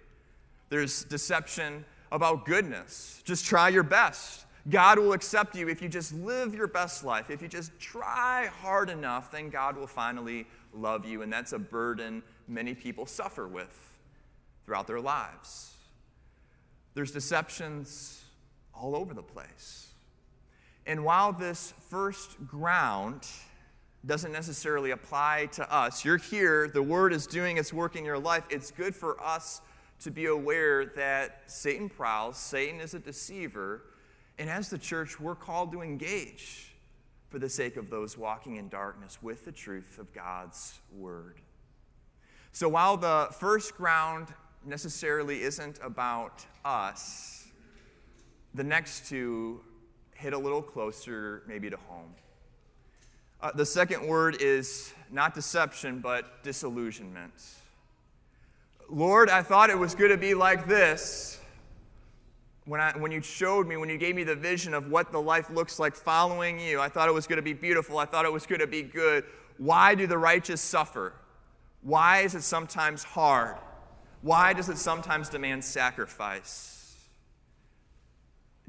There's 0.70 1.04
deception 1.04 1.86
about 2.12 2.46
goodness. 2.46 3.22
Just 3.24 3.46
try 3.46 3.70
your 3.70 3.84
best. 3.84 4.46
God 4.70 4.98
will 4.98 5.14
accept 5.14 5.56
you 5.56 5.68
if 5.68 5.82
you 5.82 5.90
just 5.90 6.14
live 6.14 6.54
your 6.56 6.68
best 6.68 7.04
life. 7.04 7.30
If 7.30 7.42
you 7.42 7.48
just 7.48 7.78
try 7.80 8.48
hard 8.62 8.90
enough, 8.90 9.32
then 9.32 9.50
God 9.50 9.76
will 9.76 9.88
finally 9.88 10.48
love 10.74 11.06
you. 11.06 11.22
And 11.22 11.34
that's 11.34 11.54
a 11.54 11.60
burden 11.60 12.24
many 12.48 12.74
people 12.74 13.06
suffer 13.06 13.48
with 13.48 13.98
throughout 14.66 14.88
their 14.88 15.00
lives. 15.00 15.74
There's 16.94 17.12
deceptions 17.12 18.24
all 18.74 18.96
over 18.96 19.14
the 19.14 19.24
place. 19.24 19.88
And 20.86 21.04
while 21.04 21.32
this 21.34 21.74
first 21.90 22.46
ground 22.48 23.28
doesn't 24.06 24.34
necessarily 24.34 24.92
apply 24.92 25.48
to 25.54 25.74
us. 25.74 26.04
You're 26.04 26.18
here, 26.18 26.68
the 26.68 26.84
word 26.84 27.14
is 27.14 27.26
doing 27.26 27.58
its 27.58 27.72
work 27.72 27.96
in 27.96 28.04
your 28.04 28.20
life. 28.20 28.44
It's 28.50 28.70
good 28.70 28.94
for 28.94 29.22
us 29.24 29.62
to 30.02 30.12
be 30.12 30.26
aware 30.26 30.86
that 30.86 31.44
Satan 31.48 31.88
prowls, 31.88 32.38
Satan 32.38 32.82
is 32.82 32.94
a 32.94 33.00
deceiver, 33.00 33.84
and 34.38 34.50
as 34.50 34.70
the 34.70 34.78
church, 34.78 35.20
we're 35.20 35.36
called 35.36 35.72
to 35.72 35.82
engage 35.82 36.76
for 37.30 37.40
the 37.40 37.48
sake 37.48 37.78
of 37.78 37.90
those 37.90 38.18
walking 38.18 38.58
in 38.58 38.68
darkness 38.68 39.20
with 39.22 39.46
the 39.46 39.52
truth 39.52 39.98
of 40.00 40.12
God's 40.14 40.80
word. 40.92 41.40
So 42.56 42.70
while 42.70 42.98
the 42.98 43.30
first 43.40 43.76
ground 43.76 44.28
necessarily 44.64 45.42
isn't 45.42 45.80
about 45.82 46.46
us, 46.64 47.48
the 48.54 48.64
next 48.64 49.10
two 49.10 49.60
hit 50.14 50.34
a 50.34 50.38
little 50.38 50.62
closer, 50.62 51.42
maybe 51.48 51.72
to 51.72 51.78
home. 51.90 52.14
Uh, 53.42 53.52
the 53.56 53.66
second 53.66 54.06
word 54.08 54.38
is 54.40 54.94
not 55.12 55.34
deception, 55.34 56.00
but 56.00 56.44
disillusionment. 56.44 57.34
Lord, 58.88 59.32
I 59.32 59.42
thought 59.42 59.72
it 59.72 59.78
was 59.78 59.96
going 59.96 60.12
to 60.12 60.18
be 60.18 60.36
like 60.36 60.68
this. 60.68 61.40
When, 62.66 62.80
I, 62.80 62.92
when 62.92 63.12
you 63.12 63.24
showed 63.24 63.68
me, 63.68 63.78
when 63.78 63.90
you 63.90 63.98
gave 63.98 64.16
me 64.16 64.24
the 64.24 64.36
vision 64.36 64.76
of 64.76 64.92
what 64.92 65.12
the 65.12 65.20
life 65.20 65.50
looks 65.50 65.80
like 65.80 65.96
following 65.96 66.60
you, 66.60 66.80
I 66.80 66.88
thought 66.88 67.10
it 67.10 67.14
was 67.14 67.26
going 67.26 67.38
to 67.38 67.42
be 67.42 67.54
beautiful. 67.54 67.98
I 67.98 68.06
thought 68.06 68.26
it 68.26 68.32
was 68.32 68.46
going 68.46 68.62
to 68.62 68.68
be 68.68 68.84
good. 68.84 69.24
Why 69.58 69.96
do 69.96 70.06
the 70.06 70.20
righteous 70.20 70.62
suffer? 70.62 71.14
Why 71.84 72.22
is 72.22 72.34
it 72.34 72.44
sometimes 72.44 73.04
hard? 73.04 73.58
Why 74.22 74.54
does 74.54 74.70
it 74.70 74.78
sometimes 74.78 75.30
demand 75.30 75.64
sacrifice? 75.64 76.96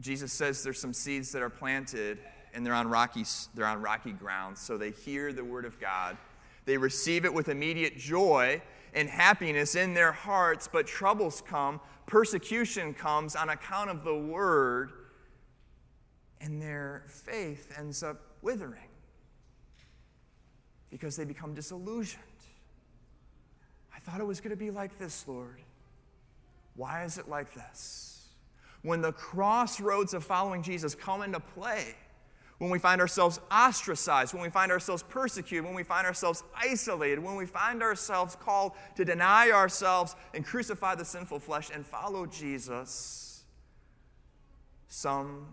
Jesus 0.01 0.33
says 0.33 0.63
there's 0.65 0.81
some 0.81 0.93
seeds 0.93 1.31
that 1.33 1.43
are 1.43 1.51
planted 1.51 2.19
and 2.53 2.67
they're 2.67 2.75
on 2.75 2.89
rocky, 2.89 3.25
they're 3.55 3.67
on 3.67 3.81
rocky 3.81 4.13
ground. 4.13 4.59
So 4.59 4.77
they 4.77 4.91
hear 4.91 5.33
the 5.33 5.45
word 5.45 5.65
of 5.65 5.81
God. 5.81 6.17
They 6.65 6.77
receive 6.77 7.25
it 7.25 7.33
with 7.33 7.49
immediate 7.49 7.97
joy 7.97 8.61
and 8.95 9.09
happiness 9.09 9.75
in 9.75 9.95
their 9.95 10.13
hearts, 10.13 10.69
but 10.71 10.87
troubles 10.87 11.43
come, 11.47 11.81
persecution 12.07 12.95
comes 12.95 13.37
on 13.37 13.49
account 13.49 13.91
of 13.91 14.05
the 14.05 14.15
word, 14.15 14.93
and 16.41 16.63
their 16.63 17.05
faith 17.09 17.75
ends 17.77 18.03
up 18.03 18.21
withering 18.41 18.89
because 20.91 21.17
they 21.17 21.25
become 21.25 21.55
disillusioned. 21.55 22.23
Thought 24.05 24.21
it 24.21 24.27
was 24.27 24.41
going 24.41 24.51
to 24.51 24.57
be 24.57 24.71
like 24.71 24.99
this, 24.99 25.27
Lord. 25.27 25.61
Why 26.77 27.05
is 27.05 27.19
it 27.19 27.29
like 27.29 27.55
this? 27.55 28.29
When 28.83 29.01
the 29.01 29.13
crossroads 29.13 30.13
of 30.13 30.25
following 30.25 30.63
Jesus 30.63 30.95
come 30.95 31.23
into 31.23 31.41
play, 31.41 31.95
when 32.59 32.71
we 32.71 32.79
find 32.79 33.01
ourselves 33.01 33.41
ostracized, 33.51 34.35
when 34.35 34.43
we 34.43 34.51
find 34.51 34.71
ourselves 34.71 35.03
persecuted, 35.03 35.65
when 35.65 35.75
we 35.75 35.83
find 35.83 36.07
ourselves 36.07 36.45
isolated, 36.55 37.19
when 37.19 37.37
we 37.37 37.47
find 37.47 37.83
ourselves 37.83 38.37
called 38.37 38.73
to 38.97 39.05
deny 39.05 39.51
ourselves 39.51 40.15
and 40.35 40.45
crucify 40.45 40.95
the 40.95 41.05
sinful 41.05 41.41
flesh 41.41 41.71
and 41.73 41.85
follow 41.85 42.27
Jesus, 42.27 43.43
some 44.89 45.47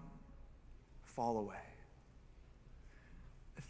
fall 1.03 1.37
away. 1.37 1.55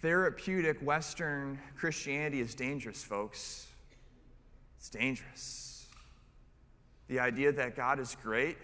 Therapeutic 0.02 0.80
Western 0.82 1.60
Christianity 1.78 2.42
is 2.42 2.56
dangerous, 2.56 3.04
folks. 3.04 3.68
It's 4.82 4.90
dangerous. 4.90 5.86
The 7.08 7.20
idea 7.20 7.52
that 7.52 7.76
God 7.76 8.00
is 8.00 8.18
great, 8.24 8.58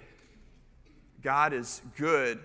God 1.21 1.53
is 1.53 1.83
good, 1.95 2.39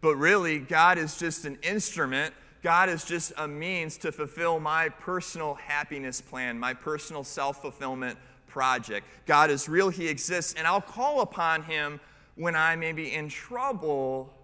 but 0.00 0.16
really, 0.16 0.58
God 0.58 0.98
is 0.98 1.16
just 1.16 1.44
an 1.44 1.56
instrument. 1.62 2.34
God 2.64 2.88
is 2.88 3.04
just 3.04 3.32
a 3.38 3.46
means 3.46 3.96
to 3.98 4.10
fulfill 4.10 4.58
my 4.58 4.88
personal 4.88 5.54
happiness 5.54 6.20
plan, 6.20 6.58
my 6.58 6.74
personal 6.74 7.22
self 7.22 7.62
fulfillment 7.62 8.18
project. 8.48 9.06
God 9.24 9.50
is 9.50 9.68
real, 9.68 9.88
He 9.88 10.08
exists, 10.08 10.54
and 10.54 10.66
I'll 10.66 10.80
call 10.80 11.20
upon 11.20 11.62
Him 11.62 12.00
when 12.34 12.56
I 12.56 12.74
may 12.74 12.90
be 12.90 13.14
in 13.14 13.28
trouble. 13.28 14.34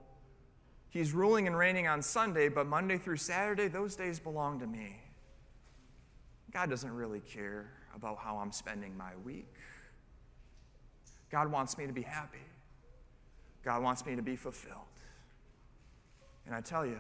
He's 0.89 1.13
ruling 1.13 1.49
and 1.49 1.59
reigning 1.59 1.89
on 1.89 2.01
Sunday, 2.01 2.49
but 2.49 2.69
Monday 2.69 2.99
through 2.99 3.17
Saturday, 3.17 3.67
those 3.67 3.97
days 3.97 4.21
belong 4.21 4.61
to 4.61 4.69
me. 4.69 5.01
God 6.53 6.71
doesn't 6.71 6.93
really 6.93 7.21
care 7.21 7.73
about 7.99 8.19
how 8.19 8.37
I'm 8.37 8.53
spending 8.53 8.97
my 8.97 9.11
week. 9.25 9.53
God 11.31 11.51
wants 11.51 11.77
me 11.77 11.87
to 11.87 11.93
be 11.93 12.03
happy. 12.03 12.39
God 13.65 13.83
wants 13.83 14.07
me 14.07 14.15
to 14.17 14.23
be 14.23 14.37
fulfilled. 14.37 14.77
And 16.47 16.55
I 16.55 16.61
tell 16.61 16.87
you, 16.87 16.99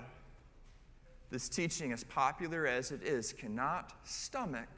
this 1.30 1.48
teaching, 1.48 1.92
as 1.92 2.04
popular 2.04 2.66
as 2.66 2.90
it 2.90 3.02
is, 3.02 3.32
cannot 3.32 3.92
stomach 4.04 4.68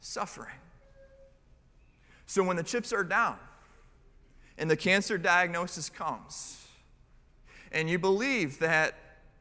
suffering. 0.00 0.58
So 2.26 2.42
when 2.42 2.56
the 2.56 2.62
chips 2.62 2.92
are 2.92 3.04
down 3.04 3.38
and 4.58 4.70
the 4.70 4.76
cancer 4.76 5.16
diagnosis 5.16 5.88
comes, 5.88 6.66
and 7.72 7.88
you 7.88 7.98
believe 7.98 8.58
that 8.58 8.94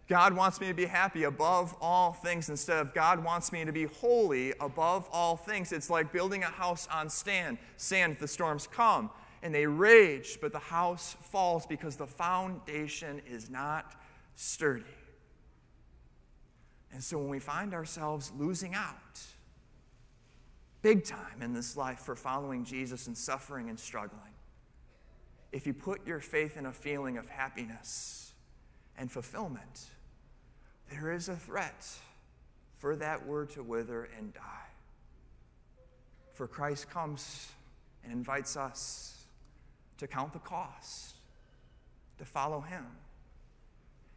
God 0.10 0.34
wants 0.34 0.60
me 0.60 0.68
to 0.68 0.74
be 0.74 0.86
happy 0.86 1.24
above 1.24 1.76
all 1.80 2.12
things 2.12 2.50
instead 2.50 2.78
of 2.78 2.94
God 2.94 3.24
wants 3.24 3.52
me 3.52 3.64
to 3.64 3.72
be 3.72 3.86
holy 3.86 4.54
above 4.60 5.08
all 5.12 5.38
things. 5.38 5.72
It's 5.72 5.90
like 5.90 6.12
building 6.12 6.44
a 6.44 6.48
house 6.48 6.88
on 6.92 7.10
sand. 7.10 7.58
Sand, 7.78 8.18
the 8.20 8.28
storms 8.28 8.68
come 8.68 9.10
and 9.42 9.56
they 9.56 9.66
rage, 9.66 10.40
but 10.42 10.52
the 10.52 10.60
house 10.60 11.16
falls 11.22 11.66
because 11.66 11.96
the 11.96 12.08
foundation 12.08 13.22
is 13.30 13.50
not 13.50 13.96
sturdy. 14.36 14.84
And 16.92 17.04
so 17.04 17.18
when 17.18 17.30
we 17.30 17.40
find 17.40 17.74
ourselves 17.74 18.32
losing 18.38 18.76
out, 18.76 19.22
big 20.82 21.06
time 21.06 21.42
in 21.42 21.54
this 21.54 21.78
life 21.78 22.00
for 22.00 22.16
following 22.16 22.66
Jesus 22.66 23.08
and 23.08 23.18
suffering 23.18 23.70
and 23.70 23.80
struggling, 23.80 24.22
if 25.52 25.66
you 25.66 25.74
put 25.74 26.06
your 26.06 26.20
faith 26.20 26.58
in 26.58 26.66
a 26.66 26.74
feeling 26.74 27.18
of 27.18 27.28
happiness 27.30 28.33
and 28.98 29.12
fulfillment, 29.12 29.88
there 30.92 31.12
is 31.12 31.30
a 31.30 31.36
threat 31.36 31.86
for 32.78 32.96
that 32.98 33.26
word 33.26 33.50
to 33.52 33.64
wither 33.64 34.10
and 34.18 34.34
die. 34.34 34.42
For 36.34 36.48
Christ 36.48 36.90
comes 36.90 37.50
and 38.04 38.12
invites 38.12 38.58
us 38.58 39.26
to 39.98 40.08
count 40.08 40.34
the 40.34 40.40
cost, 40.40 41.16
to 42.18 42.26
follow 42.26 42.60
him, 42.60 42.86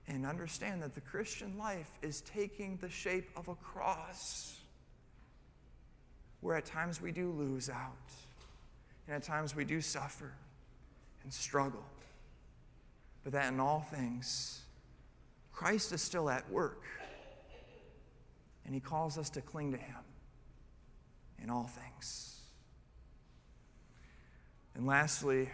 and 0.09 0.27
understand 0.27 0.83
that 0.83 0.95
the 0.95 1.01
Christian 1.01 1.59
life 1.59 1.91
is 2.03 2.23
taking 2.23 2.77
the 2.81 2.91
shape 2.91 3.29
of 3.37 3.49
a 3.49 3.55
cross, 3.55 4.59
where 6.41 6.57
at 6.57 6.65
times 6.65 7.01
we 7.01 7.13
do 7.13 7.31
lose 7.31 7.69
out, 7.69 7.93
and 9.07 9.17
at 9.17 9.23
times 9.23 9.55
we 9.55 9.65
do 9.65 9.81
suffer 9.81 10.33
and 11.23 11.33
struggle, 11.33 11.85
but 13.25 13.33
that 13.33 13.53
in 13.53 13.61
all 13.61 13.87
things, 13.91 14.61
Christ 15.57 15.91
is 15.93 16.03
still 16.03 16.29
at 16.29 16.49
work, 16.51 16.83
and 18.67 18.75
he 18.75 18.81
calls 18.81 19.17
us 19.17 19.31
to 19.31 19.41
cling 19.41 19.73
to 19.73 19.79
him 19.79 20.05
in 21.43 21.49
all 21.49 21.65
things. 21.65 22.43
And 24.75 24.87
lastly, 24.87 25.49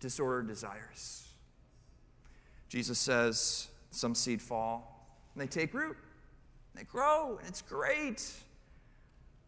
disordered 0.00 0.48
desires. 0.48 1.28
Jesus 2.70 2.98
says 2.98 3.68
some 3.90 4.14
seed 4.14 4.40
fall, 4.40 5.06
and 5.34 5.42
they 5.42 5.48
take 5.48 5.74
root, 5.74 5.98
and 6.72 6.80
they 6.80 6.84
grow, 6.84 7.36
and 7.38 7.46
it's 7.46 7.60
great. 7.60 8.32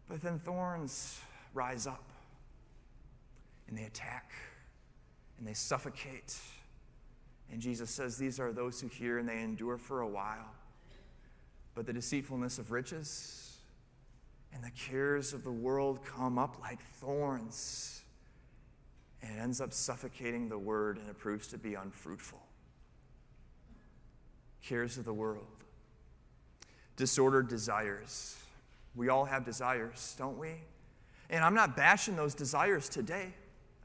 But 0.07 0.21
then 0.21 0.39
thorns 0.39 1.19
rise 1.55 1.87
up, 1.87 2.05
and 3.69 3.79
they 3.79 3.85
attack, 3.85 4.33
and 5.39 5.49
they 5.49 5.55
suffocate 5.55 6.37
and 7.53 7.61
Jesus 7.61 7.91
says, 7.91 8.17
These 8.17 8.41
are 8.41 8.53
those 8.53 8.81
who 8.81 8.89
hear 8.89 9.19
and 9.19 9.29
they 9.29 9.41
endure 9.41 9.79
for 9.79 10.01
a 10.01 10.09
while. 10.09 10.55
But 11.75 11.87
the 11.87 11.93
deceitfulness 11.93 12.59
of 12.59 12.71
riches 12.71 13.59
and 14.53 14.65
the 14.65 14.71
cares 14.71 15.33
of 15.33 15.45
the 15.45 15.53
world 15.53 16.05
come 16.05 16.39
up 16.39 16.61
like 16.61 16.81
thorns. 16.81 18.03
And 19.23 19.37
it 19.37 19.41
ends 19.41 19.61
up 19.61 19.73
suffocating 19.73 20.49
the 20.49 20.59
word 20.59 20.99
and 20.99 21.09
it 21.09 21.19
proves 21.19 21.47
to 21.49 21.59
be 21.59 21.75
unfruitful. 21.75 22.41
Cares 24.63 24.99
of 24.99 25.05
the 25.05 25.13
world, 25.13 25.47
disordered 26.97 27.49
desires. 27.49 28.37
We 28.95 29.09
all 29.11 29.25
have 29.25 29.45
desires, 29.45 30.17
don't 30.19 30.39
we? 30.39 30.55
And 31.29 31.45
I'm 31.45 31.55
not 31.55 31.77
bashing 31.77 32.17
those 32.17 32.35
desires 32.35 32.89
today 32.89 33.33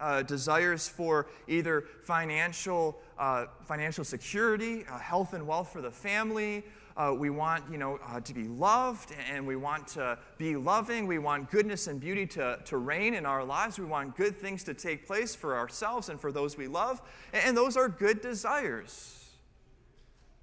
uh, 0.02 0.24
desires 0.24 0.88
for 0.88 1.28
either 1.48 1.86
financial, 2.04 3.00
uh, 3.18 3.46
financial 3.66 4.04
security, 4.04 4.84
uh, 4.90 4.98
health 4.98 5.34
and 5.34 5.46
wealth 5.48 5.72
for 5.72 5.82
the 5.82 5.92
family. 5.92 6.64
Uh, 6.98 7.16
we 7.18 7.30
want, 7.30 7.64
you 7.72 7.78
know, 7.78 7.98
uh, 8.06 8.20
to 8.20 8.34
be 8.34 8.44
loved 8.44 9.16
and 9.32 9.48
we 9.48 9.56
want 9.56 9.88
to 9.88 10.18
be 10.38 10.56
loving. 10.58 11.08
We 11.08 11.20
want 11.20 11.50
goodness 11.50 11.88
and 11.88 12.02
beauty 12.02 12.26
to, 12.28 12.60
to 12.66 12.78
reign 12.78 13.14
in 13.14 13.26
our 13.26 13.46
lives. 13.46 13.80
We 13.80 13.86
want 13.86 14.18
good 14.18 14.38
things 14.38 14.64
to 14.66 14.74
take 14.74 15.08
place 15.08 15.34
for 15.34 15.58
ourselves 15.58 16.10
and 16.10 16.20
for 16.20 16.32
those 16.32 16.58
we 16.58 16.68
love. 16.68 17.02
And, 17.32 17.44
and 17.46 17.58
those 17.58 17.78
are 17.78 17.88
good 17.88 18.22
desires. 18.22 19.30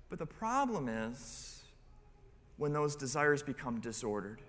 But 0.08 0.18
the 0.18 0.26
problem 0.26 0.88
is 0.88 1.62
when 2.56 2.72
those 2.72 2.96
desires 2.96 3.42
become 3.42 3.80
disordered. 3.80 4.40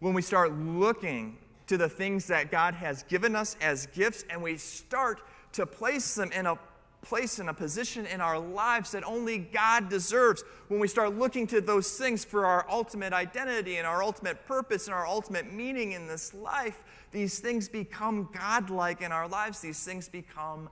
When 0.00 0.14
we 0.14 0.22
start 0.22 0.52
looking 0.52 1.36
to 1.68 1.76
the 1.76 1.88
things 1.88 2.26
that 2.26 2.50
God 2.50 2.74
has 2.74 3.04
given 3.04 3.36
us 3.36 3.56
as 3.60 3.86
gifts, 3.86 4.24
and 4.28 4.42
we 4.42 4.56
start 4.56 5.20
to 5.52 5.66
place 5.66 6.14
them 6.14 6.32
in 6.32 6.46
a 6.46 6.58
place 7.00 7.38
in 7.38 7.48
a 7.48 7.54
position 7.54 8.06
in 8.06 8.20
our 8.20 8.38
lives 8.38 8.90
that 8.90 9.04
only 9.04 9.38
God 9.38 9.88
deserves. 9.88 10.42
When 10.66 10.80
we 10.80 10.88
start 10.88 11.16
looking 11.16 11.46
to 11.46 11.60
those 11.60 11.96
things 11.96 12.24
for 12.24 12.44
our 12.44 12.66
ultimate 12.68 13.12
identity 13.12 13.76
and 13.76 13.86
our 13.86 14.02
ultimate 14.02 14.44
purpose 14.46 14.88
and 14.88 14.94
our 14.94 15.06
ultimate 15.06 15.52
meaning 15.52 15.92
in 15.92 16.08
this 16.08 16.34
life, 16.34 16.82
these 17.12 17.38
things 17.38 17.68
become 17.68 18.28
godlike 18.36 19.00
in 19.00 19.12
our 19.12 19.28
lives. 19.28 19.60
These 19.60 19.84
things 19.84 20.08
become 20.08 20.68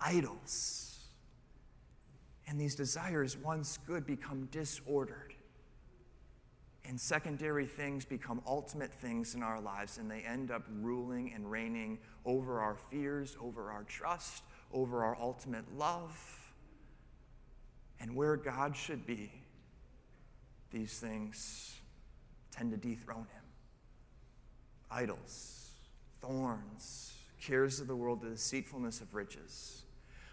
idols. 0.00 0.98
And 2.46 2.60
these 2.60 2.74
desires, 2.74 3.38
once 3.38 3.78
good, 3.86 4.06
become 4.06 4.48
disordered 4.52 5.29
and 6.90 7.00
secondary 7.00 7.66
things 7.66 8.04
become 8.04 8.42
ultimate 8.48 8.92
things 8.92 9.36
in 9.36 9.44
our 9.44 9.60
lives, 9.60 9.98
and 9.98 10.10
they 10.10 10.22
end 10.22 10.50
up 10.50 10.64
ruling 10.80 11.32
and 11.32 11.48
reigning 11.48 12.00
over 12.24 12.58
our 12.58 12.74
fears, 12.74 13.36
over 13.40 13.70
our 13.70 13.84
trust, 13.84 14.42
over 14.72 15.04
our 15.04 15.16
ultimate 15.20 15.64
love. 15.78 16.18
And 18.00 18.16
where 18.16 18.36
God 18.36 18.76
should 18.76 19.06
be, 19.06 19.30
these 20.72 20.98
things 20.98 21.76
tend 22.50 22.72
to 22.72 22.76
dethrone 22.76 23.28
him. 23.32 23.44
Idols, 24.90 25.70
thorns, 26.20 27.14
cares 27.40 27.78
of 27.78 27.86
the 27.86 27.94
world, 27.94 28.20
the 28.20 28.30
deceitfulness 28.30 29.00
of 29.00 29.14
riches. 29.14 29.84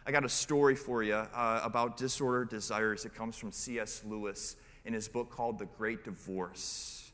I 0.08 0.12
got 0.12 0.26
a 0.26 0.30
story 0.30 0.76
for 0.76 1.04
you 1.04 1.14
uh, 1.14 1.62
about 1.64 1.98
disordered 1.98 2.50
desires. 2.50 3.06
It 3.06 3.14
comes 3.14 3.38
from 3.38 3.52
C.S. 3.52 4.02
Lewis 4.04 4.56
in 4.88 4.94
his 4.94 5.08
book 5.08 5.30
called 5.30 5.60
The 5.60 5.68
Great 5.78 6.06
Divorce. 6.06 7.12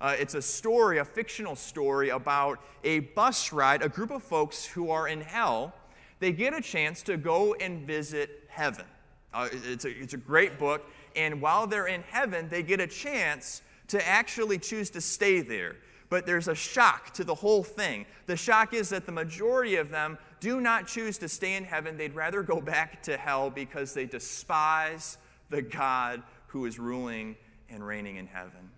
Uh, 0.00 0.16
it's 0.18 0.34
a 0.34 0.42
story, 0.42 0.98
a 0.98 1.04
fictional 1.04 1.54
story 1.54 2.08
about 2.08 2.58
a 2.82 2.98
bus 3.00 3.52
ride, 3.52 3.82
a 3.82 3.88
group 3.88 4.10
of 4.10 4.22
folks 4.22 4.64
who 4.64 4.90
are 4.90 5.06
in 5.06 5.20
hell. 5.20 5.72
They 6.18 6.32
get 6.32 6.52
a 6.52 6.60
chance 6.60 7.02
to 7.02 7.16
go 7.16 7.54
and 7.54 7.86
visit 7.86 8.42
heaven. 8.48 8.84
Uh, 9.32 9.48
it's, 9.52 9.84
a, 9.84 9.90
it's 9.90 10.14
a 10.14 10.18
great 10.18 10.58
book. 10.58 10.84
And 11.14 11.40
while 11.40 11.68
they're 11.68 11.86
in 11.86 12.02
heaven, 12.02 12.48
they 12.48 12.64
get 12.64 12.80
a 12.80 12.86
chance 12.86 13.62
to 13.88 14.06
actually 14.06 14.58
choose 14.58 14.90
to 14.90 15.00
stay 15.00 15.40
there. 15.40 15.76
But 16.10 16.26
there's 16.26 16.48
a 16.48 16.54
shock 16.54 17.14
to 17.14 17.24
the 17.24 17.34
whole 17.34 17.62
thing. 17.62 18.04
The 18.26 18.36
shock 18.36 18.74
is 18.74 18.88
that 18.88 19.06
the 19.06 19.12
majority 19.12 19.76
of 19.76 19.90
them 19.90 20.18
do 20.40 20.60
not 20.60 20.88
choose 20.88 21.16
to 21.18 21.28
stay 21.28 21.54
in 21.54 21.62
heaven. 21.62 21.96
They'd 21.96 22.14
rather 22.14 22.42
go 22.42 22.60
back 22.60 23.04
to 23.04 23.16
hell 23.16 23.50
because 23.50 23.94
they 23.94 24.06
despise 24.06 25.16
the 25.48 25.62
God 25.62 26.22
who 26.52 26.66
is 26.66 26.78
ruling 26.78 27.34
and 27.70 27.84
reigning 27.84 28.16
in 28.16 28.26
heaven. 28.26 28.70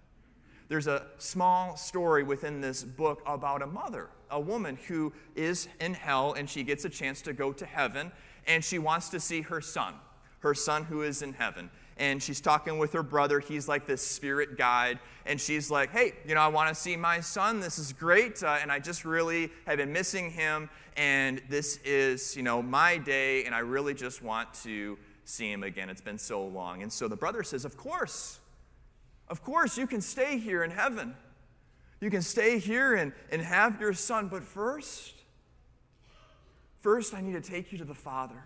There's 0.69 0.87
a 0.87 1.07
small 1.19 1.77
story 1.77 2.23
within 2.23 2.61
this 2.61 2.85
book 2.85 3.21
about 3.27 3.63
a 3.63 3.67
mother, 3.67 4.09
a 4.31 4.41
woman 4.41 4.79
who 4.89 5.13
is 5.35 5.69
in 5.81 5.93
hell 5.93 6.35
and 6.35 6.49
she 6.49 6.63
gets 6.63 6.85
a 6.85 6.89
chance 6.89 7.21
to 7.23 7.33
go 7.33 7.53
to 7.53 7.67
heaven 7.67 8.13
and 8.47 8.65
she 8.65 8.79
wants 8.79 9.09
to 9.11 9.21
see 9.21 9.43
her 9.43 9.61
son, 9.61 9.95
her 10.41 10.55
son 10.55 10.85
who 10.85 11.03
is 11.03 11.21
in 11.21 11.33
heaven. 11.33 11.69
And 11.97 12.23
she's 12.23 12.41
talking 12.41 12.79
with 12.79 12.93
her 12.93 13.03
brother. 13.03 13.41
He's 13.41 13.69
like 13.69 13.87
this 13.87 14.05
spirit 14.05 14.57
guide. 14.57 14.99
And 15.27 15.41
she's 15.41 15.71
like, 15.71 15.91
hey, 15.91 16.13
you 16.27 16.35
know, 16.35 16.41
I 16.41 16.49
want 16.49 16.69
to 16.69 16.75
see 16.75 16.97
my 16.97 17.21
son. 17.21 17.61
This 17.61 17.79
is 17.79 17.93
great. 17.93 18.43
Uh, 18.43 18.59
and 18.61 18.71
I 18.71 18.81
just 18.81 19.05
really 19.05 19.51
have 19.67 19.77
been 19.77 19.93
missing 19.93 20.31
him. 20.31 20.69
And 20.97 21.41
this 21.49 21.79
is, 21.85 22.37
you 22.37 22.43
know, 22.43 22.63
my 22.63 22.99
day. 22.99 23.45
And 23.45 23.55
I 23.55 23.61
really 23.61 23.95
just 23.95 24.23
want 24.23 24.53
to 24.65 24.99
see 25.25 25.51
him 25.51 25.63
again. 25.63 25.89
It's 25.89 26.01
been 26.01 26.19
so 26.19 26.45
long. 26.45 26.83
And 26.83 26.93
so 26.93 27.09
the 27.09 27.17
brother 27.17 27.43
says, 27.43 27.65
Of 27.65 27.77
course, 27.77 28.39
of 29.29 29.43
course, 29.43 29.79
you 29.79 29.87
can 29.87 30.01
stay 30.01 30.39
here 30.39 30.65
in 30.65 30.71
heaven. 30.71 31.15
You 32.01 32.11
can 32.11 32.23
stay 32.23 32.59
here 32.59 32.95
and, 32.95 33.13
and 33.31 33.41
have 33.41 33.81
your 33.81 33.95
son, 33.95 34.29
but 34.29 34.43
first, 34.43 35.15
first, 36.81 37.15
I 37.15 37.23
need 37.23 37.33
to 37.33 37.41
take 37.41 37.73
you 37.73 37.79
to 37.79 37.85
the 37.85 37.95
Father. 37.95 38.43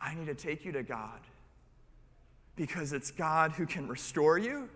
I 0.00 0.14
need 0.14 0.26
to 0.26 0.34
take 0.34 0.64
you 0.64 0.72
to 0.72 0.82
God 0.82 1.20
because 2.56 2.92
it's 2.92 3.10
God 3.10 3.52
who 3.52 3.66
can 3.66 3.88
restore 3.88 4.38
you. 4.38 4.68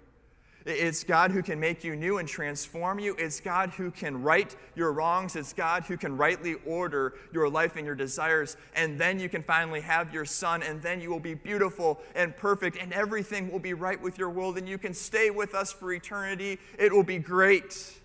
It's 0.69 1.03
God 1.03 1.31
who 1.31 1.43
can 1.43 1.59
make 1.59 1.83
you 1.83 1.97
new 1.97 2.19
and 2.19 2.29
transform 2.29 2.99
you. 2.99 3.17
It's 3.19 3.41
God 3.41 3.71
who 3.71 3.91
can 3.91 4.23
right 4.23 4.55
your 4.75 4.93
wrongs. 4.93 5.35
It's 5.35 5.53
God 5.53 5.85
who 5.85 5.97
can 5.97 6.17
rightly 6.17 6.57
order 6.67 7.15
your 7.33 7.49
life 7.49 7.77
and 7.77 7.87
your 7.87 7.95
desires. 7.95 8.57
And 8.75 8.99
then 8.99 9.19
you 9.19 9.29
can 9.29 9.43
finally 9.43 9.81
have 9.81 10.13
your 10.13 10.25
son, 10.25 10.63
and 10.63 10.83
then 10.83 11.01
you 11.01 11.11
will 11.11 11.21
be 11.21 11.35
beautiful 11.35 12.01
and 12.15 12.37
perfect, 12.37 12.77
and 12.77 12.93
everything 12.93 13.51
will 13.51 13.59
be 13.59 13.73
right 13.73 14.01
with 14.01 14.19
your 14.19 14.31
world, 14.31 14.59
and 14.59 14.69
you 14.69 14.79
can 14.79 14.93
stay 14.93 15.31
with 15.31 15.55
us 15.55 15.73
for 15.73 15.93
eternity. 15.93 16.59
It 16.79 16.93
will 16.93 17.03
be 17.03 17.19
great. 17.19 17.99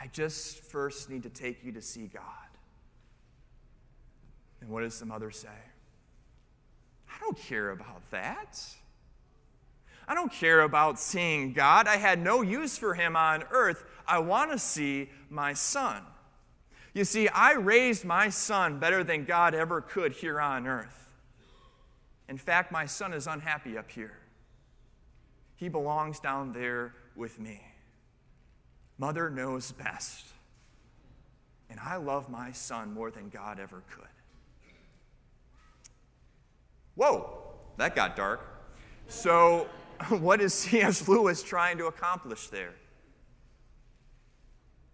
I 0.00 0.06
just 0.08 0.58
first 0.58 1.08
need 1.10 1.22
to 1.22 1.30
take 1.30 1.64
you 1.64 1.72
to 1.72 1.82
see 1.82 2.06
God. 2.06 2.22
And 4.60 4.70
what 4.70 4.82
does 4.82 4.98
the 5.00 5.06
mother 5.06 5.30
say? 5.30 5.48
I 7.08 7.18
don't 7.20 7.38
care 7.38 7.70
about 7.70 8.02
that. 8.10 8.60
I 10.08 10.14
don't 10.14 10.32
care 10.32 10.62
about 10.62 10.98
seeing 10.98 11.52
God. 11.52 11.86
I 11.86 11.98
had 11.98 12.18
no 12.18 12.40
use 12.40 12.78
for 12.78 12.94
him 12.94 13.14
on 13.14 13.44
earth. 13.50 13.84
I 14.06 14.18
want 14.20 14.50
to 14.50 14.58
see 14.58 15.10
my 15.28 15.52
son. 15.52 16.02
You 16.94 17.04
see, 17.04 17.28
I 17.28 17.52
raised 17.52 18.06
my 18.06 18.30
son 18.30 18.78
better 18.78 19.04
than 19.04 19.24
God 19.24 19.54
ever 19.54 19.82
could 19.82 20.12
here 20.12 20.40
on 20.40 20.66
earth. 20.66 21.08
In 22.26 22.38
fact, 22.38 22.72
my 22.72 22.86
son 22.86 23.12
is 23.12 23.26
unhappy 23.26 23.76
up 23.76 23.90
here. 23.90 24.18
He 25.56 25.68
belongs 25.68 26.20
down 26.20 26.54
there 26.54 26.94
with 27.14 27.38
me. 27.38 27.60
Mother 28.96 29.28
knows 29.28 29.72
best. 29.72 30.24
And 31.68 31.78
I 31.80 31.96
love 31.96 32.30
my 32.30 32.52
son 32.52 32.94
more 32.94 33.10
than 33.10 33.28
God 33.28 33.60
ever 33.60 33.82
could. 33.90 34.04
Whoa, 36.94 37.38
that 37.76 37.94
got 37.94 38.16
dark. 38.16 38.40
So, 39.06 39.68
what 40.20 40.40
is 40.40 40.54
C.S. 40.54 41.08
Lewis 41.08 41.42
trying 41.42 41.78
to 41.78 41.86
accomplish 41.86 42.48
there? 42.48 42.74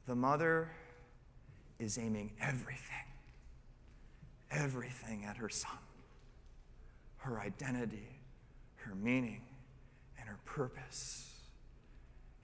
The 0.06 0.14
mother 0.14 0.70
is 1.78 1.98
aiming 1.98 2.32
everything, 2.40 3.06
everything 4.50 5.24
at 5.24 5.36
her 5.36 5.48
son 5.48 5.78
her 7.24 7.40
identity, 7.40 8.20
her 8.76 8.94
meaning, 8.94 9.40
and 10.20 10.28
her 10.28 10.38
purpose. 10.44 11.30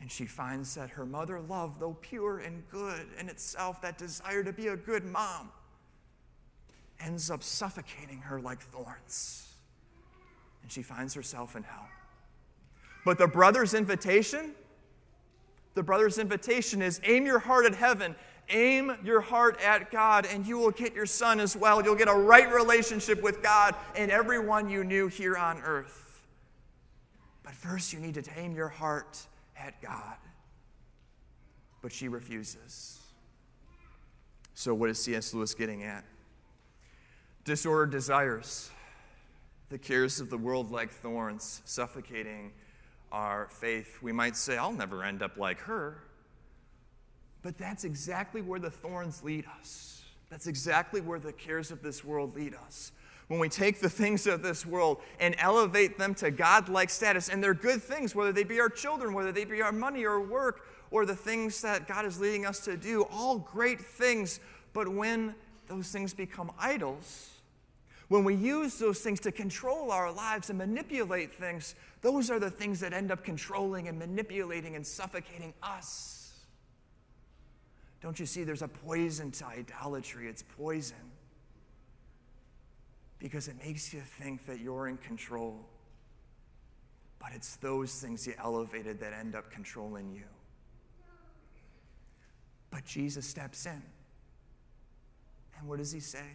And 0.00 0.10
she 0.10 0.24
finds 0.24 0.74
that 0.74 0.88
her 0.88 1.04
mother 1.04 1.38
love, 1.38 1.78
though 1.78 1.98
pure 2.00 2.38
and 2.38 2.66
good 2.70 3.06
in 3.18 3.28
itself, 3.28 3.82
that 3.82 3.98
desire 3.98 4.42
to 4.42 4.52
be 4.52 4.68
a 4.68 4.76
good 4.76 5.04
mom, 5.04 5.50
ends 6.98 7.30
up 7.30 7.42
suffocating 7.42 8.20
her 8.20 8.40
like 8.40 8.62
thorns. 8.62 9.52
And 10.62 10.72
she 10.72 10.82
finds 10.82 11.12
herself 11.12 11.54
in 11.56 11.62
hell. 11.62 11.88
But 13.04 13.18
the 13.18 13.26
brother's 13.26 13.74
invitation, 13.74 14.52
the 15.74 15.82
brother's 15.82 16.18
invitation 16.18 16.82
is 16.82 17.00
aim 17.04 17.26
your 17.26 17.38
heart 17.38 17.66
at 17.66 17.74
heaven, 17.74 18.14
aim 18.48 18.92
your 19.02 19.20
heart 19.20 19.60
at 19.62 19.90
God, 19.90 20.26
and 20.26 20.46
you 20.46 20.58
will 20.58 20.70
get 20.70 20.94
your 20.94 21.06
son 21.06 21.40
as 21.40 21.56
well. 21.56 21.82
You'll 21.82 21.94
get 21.94 22.08
a 22.08 22.14
right 22.14 22.52
relationship 22.52 23.22
with 23.22 23.42
God 23.42 23.74
and 23.96 24.10
everyone 24.10 24.68
you 24.68 24.84
knew 24.84 25.08
here 25.08 25.36
on 25.36 25.60
earth. 25.62 26.22
But 27.42 27.54
first, 27.54 27.92
you 27.92 28.00
need 28.00 28.14
to 28.14 28.24
aim 28.36 28.54
your 28.54 28.68
heart 28.68 29.18
at 29.56 29.80
God. 29.80 30.16
But 31.82 31.92
she 31.92 32.08
refuses. 32.08 32.98
So, 34.54 34.74
what 34.74 34.90
is 34.90 35.02
C.S. 35.02 35.32
Lewis 35.32 35.54
getting 35.54 35.84
at? 35.84 36.04
Disordered 37.44 37.90
desires, 37.90 38.70
the 39.70 39.78
cares 39.78 40.20
of 40.20 40.28
the 40.28 40.36
world 40.36 40.70
like 40.70 40.90
thorns, 40.90 41.62
suffocating 41.64 42.52
our 43.12 43.48
faith, 43.50 43.98
we 44.02 44.12
might 44.12 44.36
say, 44.36 44.56
I'll 44.56 44.72
never 44.72 45.04
end 45.04 45.22
up 45.22 45.36
like 45.36 45.58
her. 45.60 46.02
But 47.42 47.58
that's 47.58 47.84
exactly 47.84 48.42
where 48.42 48.60
the 48.60 48.70
thorns 48.70 49.22
lead 49.22 49.46
us. 49.58 50.02
That's 50.28 50.46
exactly 50.46 51.00
where 51.00 51.18
the 51.18 51.32
cares 51.32 51.70
of 51.70 51.82
this 51.82 52.04
world 52.04 52.36
lead 52.36 52.54
us. 52.54 52.92
When 53.28 53.40
we 53.40 53.48
take 53.48 53.80
the 53.80 53.88
things 53.88 54.26
of 54.26 54.42
this 54.42 54.66
world 54.66 54.98
and 55.20 55.34
elevate 55.38 55.98
them 55.98 56.14
to 56.16 56.30
God 56.30 56.68
like 56.68 56.90
status, 56.90 57.28
and 57.28 57.42
they're 57.42 57.54
good 57.54 57.82
things, 57.82 58.14
whether 58.14 58.32
they 58.32 58.44
be 58.44 58.60
our 58.60 58.68
children, 58.68 59.14
whether 59.14 59.32
they 59.32 59.44
be 59.44 59.62
our 59.62 59.72
money 59.72 60.04
or 60.04 60.20
work, 60.20 60.66
or 60.90 61.06
the 61.06 61.14
things 61.14 61.62
that 61.62 61.86
God 61.86 62.04
is 62.04 62.20
leading 62.20 62.44
us 62.44 62.60
to 62.60 62.76
do, 62.76 63.02
all 63.12 63.38
great 63.38 63.80
things. 63.80 64.40
But 64.72 64.88
when 64.88 65.34
those 65.68 65.90
things 65.90 66.12
become 66.12 66.50
idols, 66.58 67.39
when 68.10 68.24
we 68.24 68.34
use 68.34 68.76
those 68.76 68.98
things 68.98 69.20
to 69.20 69.30
control 69.30 69.92
our 69.92 70.10
lives 70.10 70.50
and 70.50 70.58
manipulate 70.58 71.32
things, 71.32 71.76
those 72.00 72.28
are 72.28 72.40
the 72.40 72.50
things 72.50 72.80
that 72.80 72.92
end 72.92 73.12
up 73.12 73.22
controlling 73.22 73.86
and 73.86 73.96
manipulating 73.96 74.74
and 74.74 74.84
suffocating 74.84 75.54
us. 75.62 76.32
Don't 78.02 78.18
you 78.18 78.26
see 78.26 78.42
there's 78.42 78.62
a 78.62 78.68
poison 78.68 79.30
to 79.30 79.46
idolatry? 79.46 80.26
It's 80.26 80.42
poison 80.58 80.96
because 83.20 83.46
it 83.46 83.54
makes 83.64 83.94
you 83.94 84.00
think 84.00 84.44
that 84.46 84.58
you're 84.58 84.88
in 84.88 84.96
control. 84.96 85.64
But 87.20 87.30
it's 87.32 87.56
those 87.56 87.94
things 87.94 88.26
you 88.26 88.34
elevated 88.42 88.98
that 88.98 89.12
end 89.12 89.36
up 89.36 89.52
controlling 89.52 90.10
you. 90.10 90.24
But 92.70 92.84
Jesus 92.84 93.24
steps 93.24 93.66
in. 93.66 93.82
And 95.60 95.68
what 95.68 95.78
does 95.78 95.92
he 95.92 96.00
say? 96.00 96.26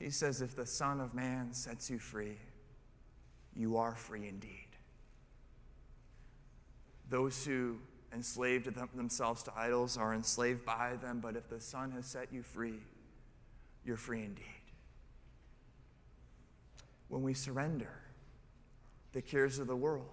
He 0.00 0.10
says, 0.10 0.40
If 0.40 0.56
the 0.56 0.66
Son 0.66 0.98
of 1.00 1.14
Man 1.14 1.52
sets 1.52 1.90
you 1.90 1.98
free, 1.98 2.38
you 3.54 3.76
are 3.76 3.94
free 3.94 4.26
indeed. 4.26 4.66
Those 7.10 7.44
who 7.44 7.76
enslaved 8.12 8.74
themselves 8.96 9.42
to 9.44 9.52
idols 9.54 9.96
are 9.96 10.14
enslaved 10.14 10.64
by 10.64 10.96
them, 11.02 11.20
but 11.20 11.36
if 11.36 11.48
the 11.48 11.60
Son 11.60 11.92
has 11.92 12.06
set 12.06 12.32
you 12.32 12.42
free, 12.42 12.80
you're 13.84 13.98
free 13.98 14.22
indeed. 14.22 14.44
When 17.08 17.22
we 17.22 17.34
surrender 17.34 17.92
the 19.12 19.20
cares 19.20 19.58
of 19.58 19.66
the 19.66 19.76
world, 19.76 20.06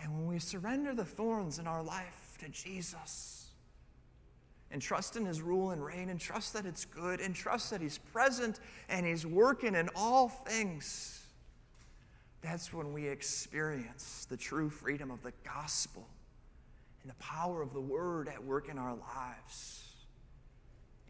and 0.00 0.12
when 0.12 0.26
we 0.26 0.38
surrender 0.38 0.94
the 0.94 1.04
thorns 1.04 1.58
in 1.58 1.66
our 1.66 1.82
life 1.82 2.36
to 2.40 2.48
Jesus, 2.48 3.41
and 4.72 4.80
trust 4.80 5.16
in 5.16 5.26
his 5.26 5.42
rule 5.42 5.70
and 5.70 5.84
reign 5.84 6.08
and 6.08 6.18
trust 6.18 6.54
that 6.54 6.64
it's 6.64 6.86
good 6.86 7.20
and 7.20 7.34
trust 7.34 7.70
that 7.70 7.80
he's 7.80 7.98
present 7.98 8.58
and 8.88 9.06
he's 9.06 9.26
working 9.26 9.74
in 9.74 9.90
all 9.94 10.28
things, 10.28 11.22
that's 12.40 12.72
when 12.72 12.92
we 12.92 13.06
experience 13.06 14.26
the 14.28 14.36
true 14.36 14.70
freedom 14.70 15.10
of 15.10 15.22
the 15.22 15.32
gospel 15.44 16.08
and 17.02 17.10
the 17.10 17.16
power 17.16 17.60
of 17.60 17.74
the 17.74 17.80
word 17.80 18.28
at 18.28 18.42
work 18.42 18.68
in 18.70 18.78
our 18.78 18.96
lives. 18.96 19.84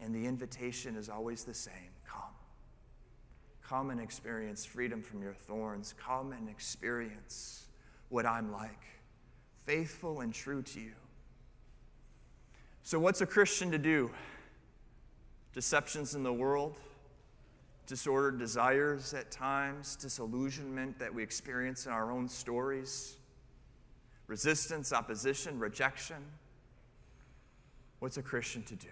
And 0.01 0.13
the 0.13 0.27
invitation 0.27 0.97
is 0.97 1.09
always 1.09 1.45
the 1.45 1.55
same 1.55 1.75
come. 2.05 2.21
Come 3.63 3.91
and 3.91 4.01
experience 4.01 4.65
freedom 4.65 5.03
from 5.03 5.23
your 5.23 5.35
thorns. 5.35 5.95
Come 5.97 6.33
and 6.33 6.49
experience 6.49 7.67
what 8.09 8.27
I'm 8.27 8.51
like, 8.51 8.83
faithful 9.65 10.21
and 10.21 10.35
true 10.35 10.63
to 10.63 10.81
you 10.81 10.93
so, 12.85 12.99
what's 12.99 13.21
a 13.21 13.27
Christian 13.27 13.71
to 13.71 13.79
do? 13.79 14.11
Deceptions 15.55 16.15
in 16.15 16.23
the 16.23 16.33
world, 16.33 16.79
disordered 17.87 18.39
desires 18.39 19.15
at 19.15 19.31
times, 19.31 19.97
disillusionment 19.97 20.99
that 20.99 21.15
we 21.15 21.23
experience 21.23 21.87
in 21.87 21.93
our 21.93 22.11
own 22.11 22.29
stories, 22.29 23.17
resistance, 24.27 24.93
opposition, 24.93 25.59
rejection. 25.59 26.17
What's 27.99 28.17
a 28.17 28.23
Christian 28.23 28.63
to 28.65 28.75
do? 28.75 28.89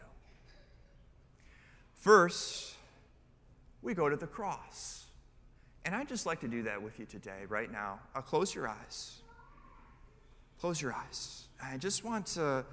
First, 1.95 2.77
we 3.83 3.95
go 3.95 4.09
to 4.09 4.17
the 4.17 4.27
cross. 4.27 5.07
And 5.85 5.95
I'd 5.95 6.09
just 6.09 6.27
like 6.27 6.41
to 6.41 6.49
do 6.49 6.63
that 6.65 6.81
with 6.81 6.99
you 6.99 7.07
today, 7.07 7.45
right 7.49 7.73
now. 7.73 8.01
I'll 8.15 8.23
close 8.23 8.55
your 8.55 8.69
eyes. 8.69 9.17
Close 10.61 10.81
your 10.81 10.93
eyes. 10.93 11.47
I 11.63 11.77
just 11.79 12.05
want 12.05 12.27
to 12.27 12.65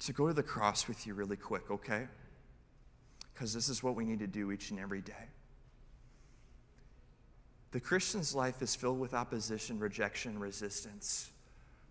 to 0.00 0.12
go 0.12 0.28
to 0.28 0.32
the 0.32 0.42
cross 0.42 0.86
with 0.86 1.06
you 1.06 1.14
really 1.14 1.36
quick, 1.36 1.70
okay? 1.70 2.06
Because 3.32 3.52
this 3.52 3.68
is 3.68 3.82
what 3.82 3.94
we 3.94 4.04
need 4.04 4.20
to 4.20 4.26
do 4.26 4.52
each 4.52 4.70
and 4.70 4.78
every 4.78 5.00
day. 5.00 5.28
The 7.70 7.80
Christian's 7.80 8.34
life 8.34 8.62
is 8.62 8.74
filled 8.74 8.98
with 8.98 9.12
opposition, 9.12 9.78
rejection, 9.78 10.38
resistance. 10.38 11.30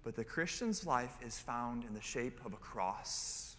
But 0.04 0.15
the 0.15 0.24
Christian's 0.24 0.86
life 0.86 1.15
is 1.22 1.38
found 1.38 1.84
in 1.84 1.93
the 1.93 2.02
shape 2.02 2.39
of 2.46 2.54
a 2.54 2.58
cross. 2.58 3.56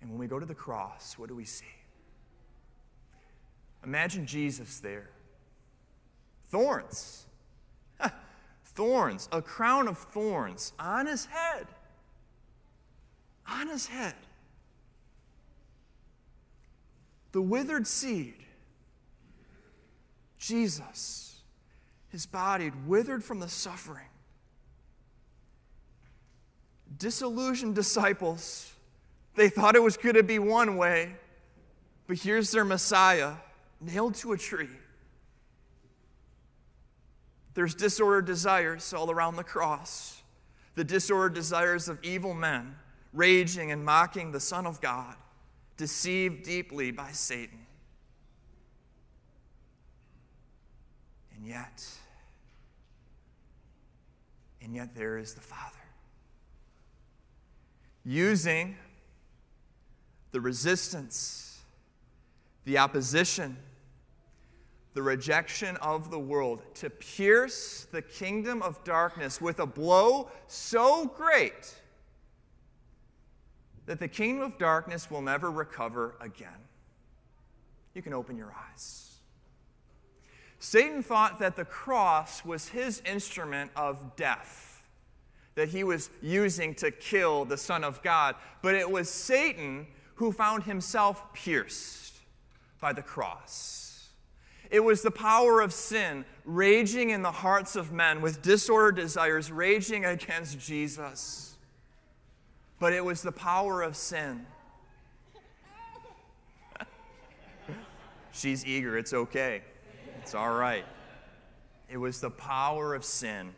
And 0.00 0.10
when 0.10 0.18
we 0.18 0.26
go 0.26 0.38
to 0.38 0.46
the 0.46 0.54
cross, 0.54 1.18
what 1.18 1.28
do 1.28 1.36
we 1.36 1.44
see? 1.44 1.64
Imagine 3.84 4.26
Jesus 4.26 4.80
there. 4.80 5.10
Thorns. 6.48 7.26
thorns, 8.74 9.28
a 9.32 9.42
crown 9.42 9.88
of 9.88 9.98
thorns 9.98 10.72
on 10.78 11.06
his 11.06 11.26
head. 11.26 11.66
On 13.46 13.68
his 13.68 13.86
head. 13.86 14.14
The 17.32 17.42
withered 17.42 17.86
seed, 17.86 18.34
Jesus, 20.38 21.40
his 22.10 22.26
body 22.26 22.70
withered 22.86 23.24
from 23.24 23.40
the 23.40 23.48
suffering. 23.48 24.06
Disillusioned 26.98 27.74
disciples, 27.74 28.70
they 29.34 29.48
thought 29.48 29.76
it 29.76 29.82
was 29.82 29.96
going 29.96 30.14
to 30.14 30.22
be 30.22 30.38
one 30.38 30.76
way, 30.76 31.16
but 32.06 32.18
here's 32.18 32.50
their 32.50 32.64
Messiah 32.64 33.32
nailed 33.80 34.14
to 34.16 34.32
a 34.32 34.36
tree. 34.36 34.68
There's 37.54 37.74
disordered 37.74 38.24
desires 38.24 38.92
all 38.92 39.10
around 39.10 39.36
the 39.36 39.44
cross. 39.44 40.22
The 40.74 40.84
disordered 40.84 41.34
desires 41.34 41.88
of 41.88 42.02
evil 42.02 42.32
men, 42.32 42.76
raging 43.12 43.72
and 43.72 43.84
mocking 43.84 44.32
the 44.32 44.40
Son 44.40 44.66
of 44.66 44.80
God, 44.80 45.16
deceived 45.76 46.44
deeply 46.44 46.90
by 46.90 47.12
Satan. 47.12 47.66
And 51.36 51.46
yet, 51.46 51.84
and 54.62 54.74
yet 54.74 54.94
there 54.94 55.18
is 55.18 55.34
the 55.34 55.40
Father. 55.40 55.76
Using 58.04 58.76
the 60.30 60.40
resistance, 60.40 61.60
the 62.64 62.78
opposition, 62.78 63.58
the 64.94 65.02
rejection 65.02 65.76
of 65.78 66.10
the 66.10 66.18
world, 66.18 66.62
to 66.74 66.90
pierce 66.90 67.86
the 67.92 68.02
kingdom 68.02 68.62
of 68.62 68.82
darkness 68.84 69.40
with 69.40 69.60
a 69.60 69.66
blow 69.66 70.30
so 70.46 71.06
great 71.06 71.74
that 73.86 73.98
the 73.98 74.08
kingdom 74.08 74.44
of 74.44 74.58
darkness 74.58 75.10
will 75.10 75.22
never 75.22 75.50
recover 75.50 76.14
again. 76.20 76.48
You 77.94 78.02
can 78.02 78.12
open 78.12 78.36
your 78.36 78.54
eyes. 78.70 79.16
Satan 80.58 81.02
thought 81.02 81.40
that 81.40 81.56
the 81.56 81.64
cross 81.64 82.44
was 82.44 82.68
his 82.68 83.02
instrument 83.04 83.70
of 83.74 84.14
death, 84.14 84.84
that 85.56 85.68
he 85.68 85.82
was 85.82 86.08
using 86.20 86.74
to 86.76 86.90
kill 86.90 87.44
the 87.44 87.56
Son 87.56 87.82
of 87.82 88.02
God, 88.02 88.36
but 88.62 88.74
it 88.74 88.88
was 88.88 89.10
Satan 89.10 89.86
who 90.14 90.30
found 90.30 90.62
himself 90.62 91.32
pierced 91.32 92.14
by 92.80 92.92
the 92.92 93.02
cross. 93.02 93.91
It 94.72 94.82
was 94.82 95.02
the 95.02 95.10
power 95.10 95.60
of 95.60 95.70
sin 95.70 96.24
raging 96.46 97.10
in 97.10 97.20
the 97.20 97.30
hearts 97.30 97.76
of 97.76 97.92
men 97.92 98.22
with 98.22 98.40
disordered 98.40 98.96
desires, 98.96 99.52
raging 99.52 100.06
against 100.06 100.58
Jesus. 100.58 101.58
But 102.80 102.94
it 102.94 103.04
was 103.04 103.20
the 103.20 103.32
power 103.32 103.82
of 103.82 103.94
sin. 103.94 104.46
She's 108.32 108.64
eager. 108.64 108.96
It's 108.96 109.12
okay. 109.12 109.60
It's 110.22 110.34
all 110.34 110.54
right. 110.54 110.86
It 111.90 111.98
was 111.98 112.22
the 112.22 112.30
power 112.30 112.94
of 112.94 113.04
sin 113.04 113.52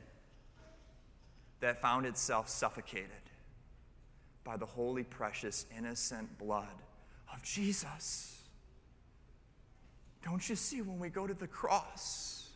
that 1.61 1.81
found 1.81 2.07
itself 2.07 2.48
suffocated 2.48 3.11
by 4.42 4.57
the 4.57 4.66
holy, 4.66 5.05
precious, 5.05 5.64
innocent 5.79 6.38
blood 6.38 6.83
of 7.33 7.40
Jesus. 7.44 8.34
Don't 10.25 10.49
you 10.49 10.57
see 10.57 10.81
when 10.81 10.99
we 10.99 11.11
go 11.11 11.27
to 11.27 11.35
the 11.35 11.47
cross, 11.47 12.49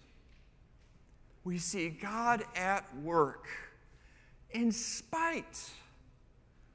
we 1.45 1.59
see 1.59 1.91
God 1.91 2.43
at 2.57 2.85
work 3.03 3.47
in 4.53 4.73
spite 4.73 5.71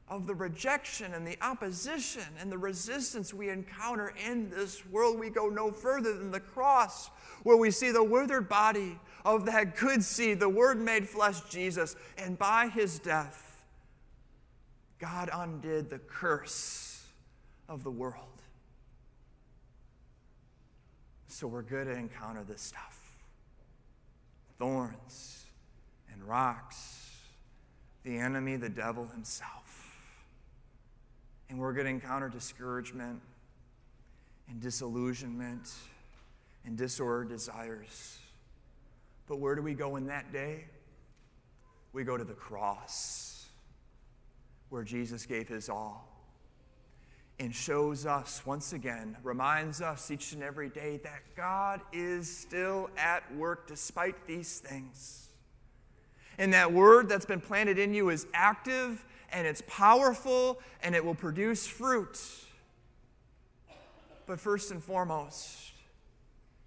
of 0.07 0.27
the 0.27 0.35
rejection 0.35 1.15
and 1.15 1.25
the 1.25 1.37
opposition 1.41 2.21
and 2.39 2.51
the 2.51 2.57
resistance 2.57 3.33
we 3.33 3.49
encounter 3.49 4.13
in 4.27 4.51
this 4.51 4.85
world. 4.85 5.19
We 5.19 5.31
go 5.31 5.49
no 5.49 5.71
further 5.71 6.15
than 6.15 6.29
the 6.29 6.39
cross, 6.39 7.09
where 7.41 7.57
we 7.57 7.71
see 7.71 7.89
the 7.91 8.03
withered 8.03 8.47
body 8.47 8.99
of 9.25 9.45
that 9.45 9.75
good 9.75 10.03
seed, 10.03 10.39
the 10.39 10.49
Word 10.49 10.79
made 10.79 11.09
flesh, 11.09 11.41
Jesus, 11.49 11.95
and 12.17 12.37
by 12.37 12.67
his 12.67 12.99
death, 12.99 13.65
God 14.99 15.31
undid 15.33 15.89
the 15.89 15.99
curse 15.99 17.05
of 17.67 17.83
the 17.83 17.91
world. 17.91 18.32
So 21.33 21.47
we're 21.47 21.63
good 21.63 21.85
to 21.85 21.93
encounter 21.93 22.43
this 22.47 22.61
stuff 22.61 22.99
thorns 24.59 25.45
and 26.11 26.23
rocks, 26.23 27.09
the 28.03 28.19
enemy, 28.19 28.55
the 28.55 28.69
devil 28.69 29.07
himself. 29.07 29.97
And 31.49 31.57
we're 31.57 31.73
going 31.73 31.85
to 31.85 31.89
encounter 31.89 32.29
discouragement 32.29 33.19
and 34.47 34.61
disillusionment 34.61 35.73
and 36.65 36.77
disordered 36.77 37.29
desires. 37.29 38.19
But 39.27 39.39
where 39.39 39.55
do 39.55 39.63
we 39.63 39.73
go 39.73 39.95
in 39.95 40.05
that 40.05 40.31
day? 40.31 40.65
We 41.93 42.03
go 42.03 42.15
to 42.15 42.23
the 42.23 42.35
cross 42.35 43.47
where 44.69 44.83
Jesus 44.83 45.25
gave 45.25 45.47
his 45.47 45.67
all 45.67 46.12
and 47.39 47.53
shows 47.53 48.05
us 48.05 48.45
once 48.45 48.73
again, 48.73 49.17
reminds 49.23 49.81
us 49.81 50.11
each 50.11 50.33
and 50.33 50.43
every 50.43 50.69
day 50.69 50.97
that 51.03 51.21
God 51.35 51.81
is 51.91 52.29
still 52.33 52.89
at 52.97 53.23
work 53.35 53.67
despite 53.67 54.27
these 54.27 54.59
things. 54.59 55.29
And 56.37 56.53
that 56.53 56.71
word 56.71 57.09
that's 57.09 57.25
been 57.25 57.41
planted 57.41 57.77
in 57.77 57.93
you 57.93 58.09
is 58.09 58.27
active 58.33 59.03
and 59.31 59.47
it's 59.47 59.63
powerful 59.67 60.59
and 60.81 60.95
it 60.95 61.03
will 61.03 61.15
produce 61.15 61.67
fruit. 61.67 62.19
But 64.25 64.39
first 64.39 64.71
and 64.71 64.81
foremost, 64.81 65.71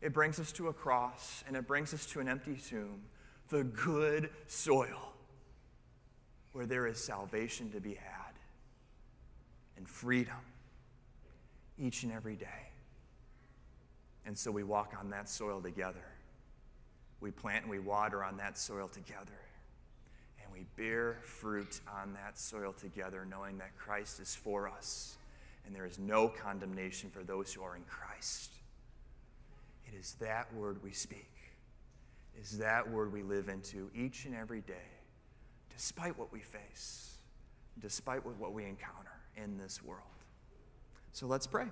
it 0.00 0.12
brings 0.12 0.38
us 0.38 0.52
to 0.52 0.68
a 0.68 0.72
cross 0.72 1.42
and 1.46 1.56
it 1.56 1.66
brings 1.66 1.94
us 1.94 2.06
to 2.06 2.20
an 2.20 2.28
empty 2.28 2.56
tomb, 2.56 3.02
the 3.48 3.64
good 3.64 4.30
soil 4.46 5.12
where 6.52 6.66
there 6.66 6.86
is 6.86 7.02
salvation 7.02 7.70
to 7.70 7.80
be 7.80 7.94
had 7.94 8.32
and 9.76 9.88
freedom 9.88 10.36
each 11.78 12.02
and 12.02 12.12
every 12.12 12.36
day. 12.36 12.70
And 14.24 14.36
so 14.36 14.50
we 14.50 14.64
walk 14.64 14.94
on 14.98 15.10
that 15.10 15.28
soil 15.28 15.60
together. 15.60 16.04
We 17.20 17.30
plant 17.30 17.62
and 17.62 17.70
we 17.70 17.78
water 17.78 18.24
on 18.24 18.36
that 18.38 18.58
soil 18.58 18.88
together. 18.88 19.38
And 20.42 20.52
we 20.52 20.66
bear 20.76 21.18
fruit 21.22 21.80
on 22.00 22.12
that 22.14 22.38
soil 22.38 22.72
together, 22.72 23.26
knowing 23.28 23.58
that 23.58 23.76
Christ 23.76 24.20
is 24.20 24.34
for 24.34 24.68
us 24.68 25.16
and 25.66 25.74
there 25.74 25.84
is 25.84 25.98
no 25.98 26.28
condemnation 26.28 27.10
for 27.10 27.24
those 27.24 27.52
who 27.52 27.62
are 27.62 27.76
in 27.76 27.82
Christ. 27.82 28.52
It 29.86 29.98
is 29.98 30.16
that 30.20 30.52
word 30.54 30.82
we 30.82 30.92
speak, 30.92 31.30
it 32.36 32.42
is 32.42 32.58
that 32.58 32.88
word 32.90 33.12
we 33.12 33.22
live 33.22 33.48
into 33.48 33.90
each 33.94 34.24
and 34.24 34.34
every 34.34 34.60
day, 34.60 34.74
despite 35.74 36.16
what 36.18 36.32
we 36.32 36.40
face, 36.40 37.18
despite 37.80 38.24
what 38.24 38.52
we 38.52 38.64
encounter 38.64 39.20
in 39.36 39.58
this 39.58 39.82
world. 39.82 40.02
So 41.16 41.26
let's 41.26 41.46
pray. 41.46 41.64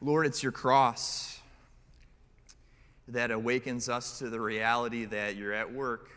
Lord, 0.00 0.26
it's 0.26 0.44
your 0.44 0.52
cross 0.52 1.40
that 3.08 3.32
awakens 3.32 3.88
us 3.88 4.20
to 4.20 4.30
the 4.30 4.40
reality 4.40 5.04
that 5.06 5.34
you're 5.34 5.52
at 5.52 5.74
work. 5.74 6.08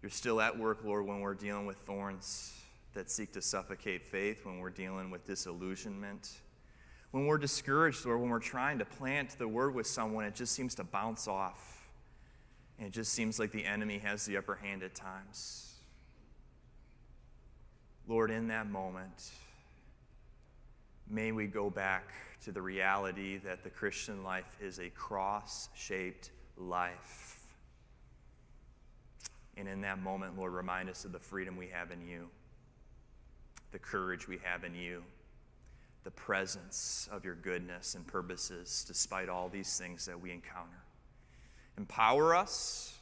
You're 0.00 0.08
still 0.08 0.40
at 0.40 0.58
work, 0.58 0.84
Lord, 0.84 1.06
when 1.06 1.20
we're 1.20 1.34
dealing 1.34 1.66
with 1.66 1.76
thorns 1.76 2.58
that 2.94 3.10
seek 3.10 3.30
to 3.32 3.42
suffocate 3.42 4.06
faith, 4.06 4.46
when 4.46 4.58
we're 4.58 4.70
dealing 4.70 5.10
with 5.10 5.26
disillusionment, 5.26 6.30
when 7.10 7.26
we're 7.26 7.36
discouraged, 7.36 8.06
Lord, 8.06 8.22
when 8.22 8.30
we're 8.30 8.38
trying 8.38 8.78
to 8.78 8.86
plant 8.86 9.36
the 9.38 9.48
word 9.48 9.74
with 9.74 9.86
someone, 9.86 10.24
it 10.24 10.34
just 10.34 10.54
seems 10.54 10.74
to 10.76 10.84
bounce 10.84 11.28
off. 11.28 11.86
And 12.78 12.86
it 12.86 12.94
just 12.94 13.12
seems 13.12 13.38
like 13.38 13.52
the 13.52 13.66
enemy 13.66 13.98
has 13.98 14.24
the 14.24 14.38
upper 14.38 14.54
hand 14.54 14.82
at 14.82 14.94
times. 14.94 15.74
Lord, 18.06 18.30
in 18.30 18.48
that 18.48 18.70
moment, 18.70 19.30
may 21.10 21.32
we 21.32 21.46
go 21.46 21.70
back 21.70 22.12
to 22.44 22.52
the 22.52 22.60
reality 22.62 23.38
that 23.38 23.64
the 23.64 23.70
Christian 23.70 24.22
life 24.22 24.56
is 24.60 24.78
a 24.78 24.88
cross 24.90 25.68
shaped 25.74 26.30
life. 26.56 27.36
And 29.56 29.68
in 29.68 29.80
that 29.80 30.00
moment, 30.00 30.38
Lord, 30.38 30.52
remind 30.52 30.88
us 30.88 31.04
of 31.04 31.12
the 31.12 31.18
freedom 31.18 31.56
we 31.56 31.68
have 31.68 31.90
in 31.90 32.00
you, 32.06 32.28
the 33.72 33.78
courage 33.78 34.28
we 34.28 34.38
have 34.44 34.62
in 34.64 34.74
you, 34.74 35.02
the 36.04 36.10
presence 36.10 37.08
of 37.10 37.24
your 37.24 37.34
goodness 37.34 37.94
and 37.94 38.06
purposes 38.06 38.84
despite 38.86 39.28
all 39.28 39.48
these 39.48 39.76
things 39.76 40.06
that 40.06 40.20
we 40.20 40.30
encounter. 40.30 40.84
Empower 41.76 42.36
us, 42.36 42.96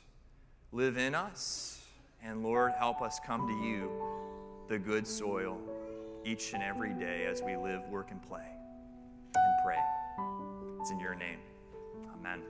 live 0.73 0.97
in 0.97 1.15
us, 1.15 1.83
and 2.23 2.43
Lord, 2.43 2.73
help 2.79 3.03
us 3.03 3.21
come 3.25 3.47
to 3.47 3.69
you, 3.69 3.91
the 4.69 4.79
good 4.79 5.07
soil 5.07 5.61
each 6.27 6.55
and 6.55 6.63
every 6.63 6.93
day 6.93 7.25
as 7.31 7.41
we 7.41 7.57
live, 7.57 7.87
work, 7.89 8.11
and 8.11 8.21
play 8.21 8.43
and 8.43 9.55
pray. 9.65 9.79
It's 10.81 10.91
in 10.91 10.99
your 10.99 11.15
name. 11.15 11.39
Amen. 12.13 12.43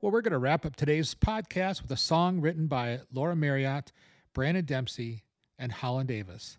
Well, 0.00 0.10
we're 0.10 0.22
going 0.22 0.32
to 0.32 0.38
wrap 0.38 0.64
up 0.64 0.74
today's 0.74 1.14
podcast 1.14 1.82
with 1.82 1.90
a 1.90 1.96
song 1.96 2.40
written 2.40 2.68
by 2.68 3.00
Lara 3.12 3.36
Marriott, 3.36 3.92
Branon 4.34 4.64
Dempsey, 4.64 5.24
and 5.58 5.70
Holland 5.70 6.08
Davis. 6.08 6.56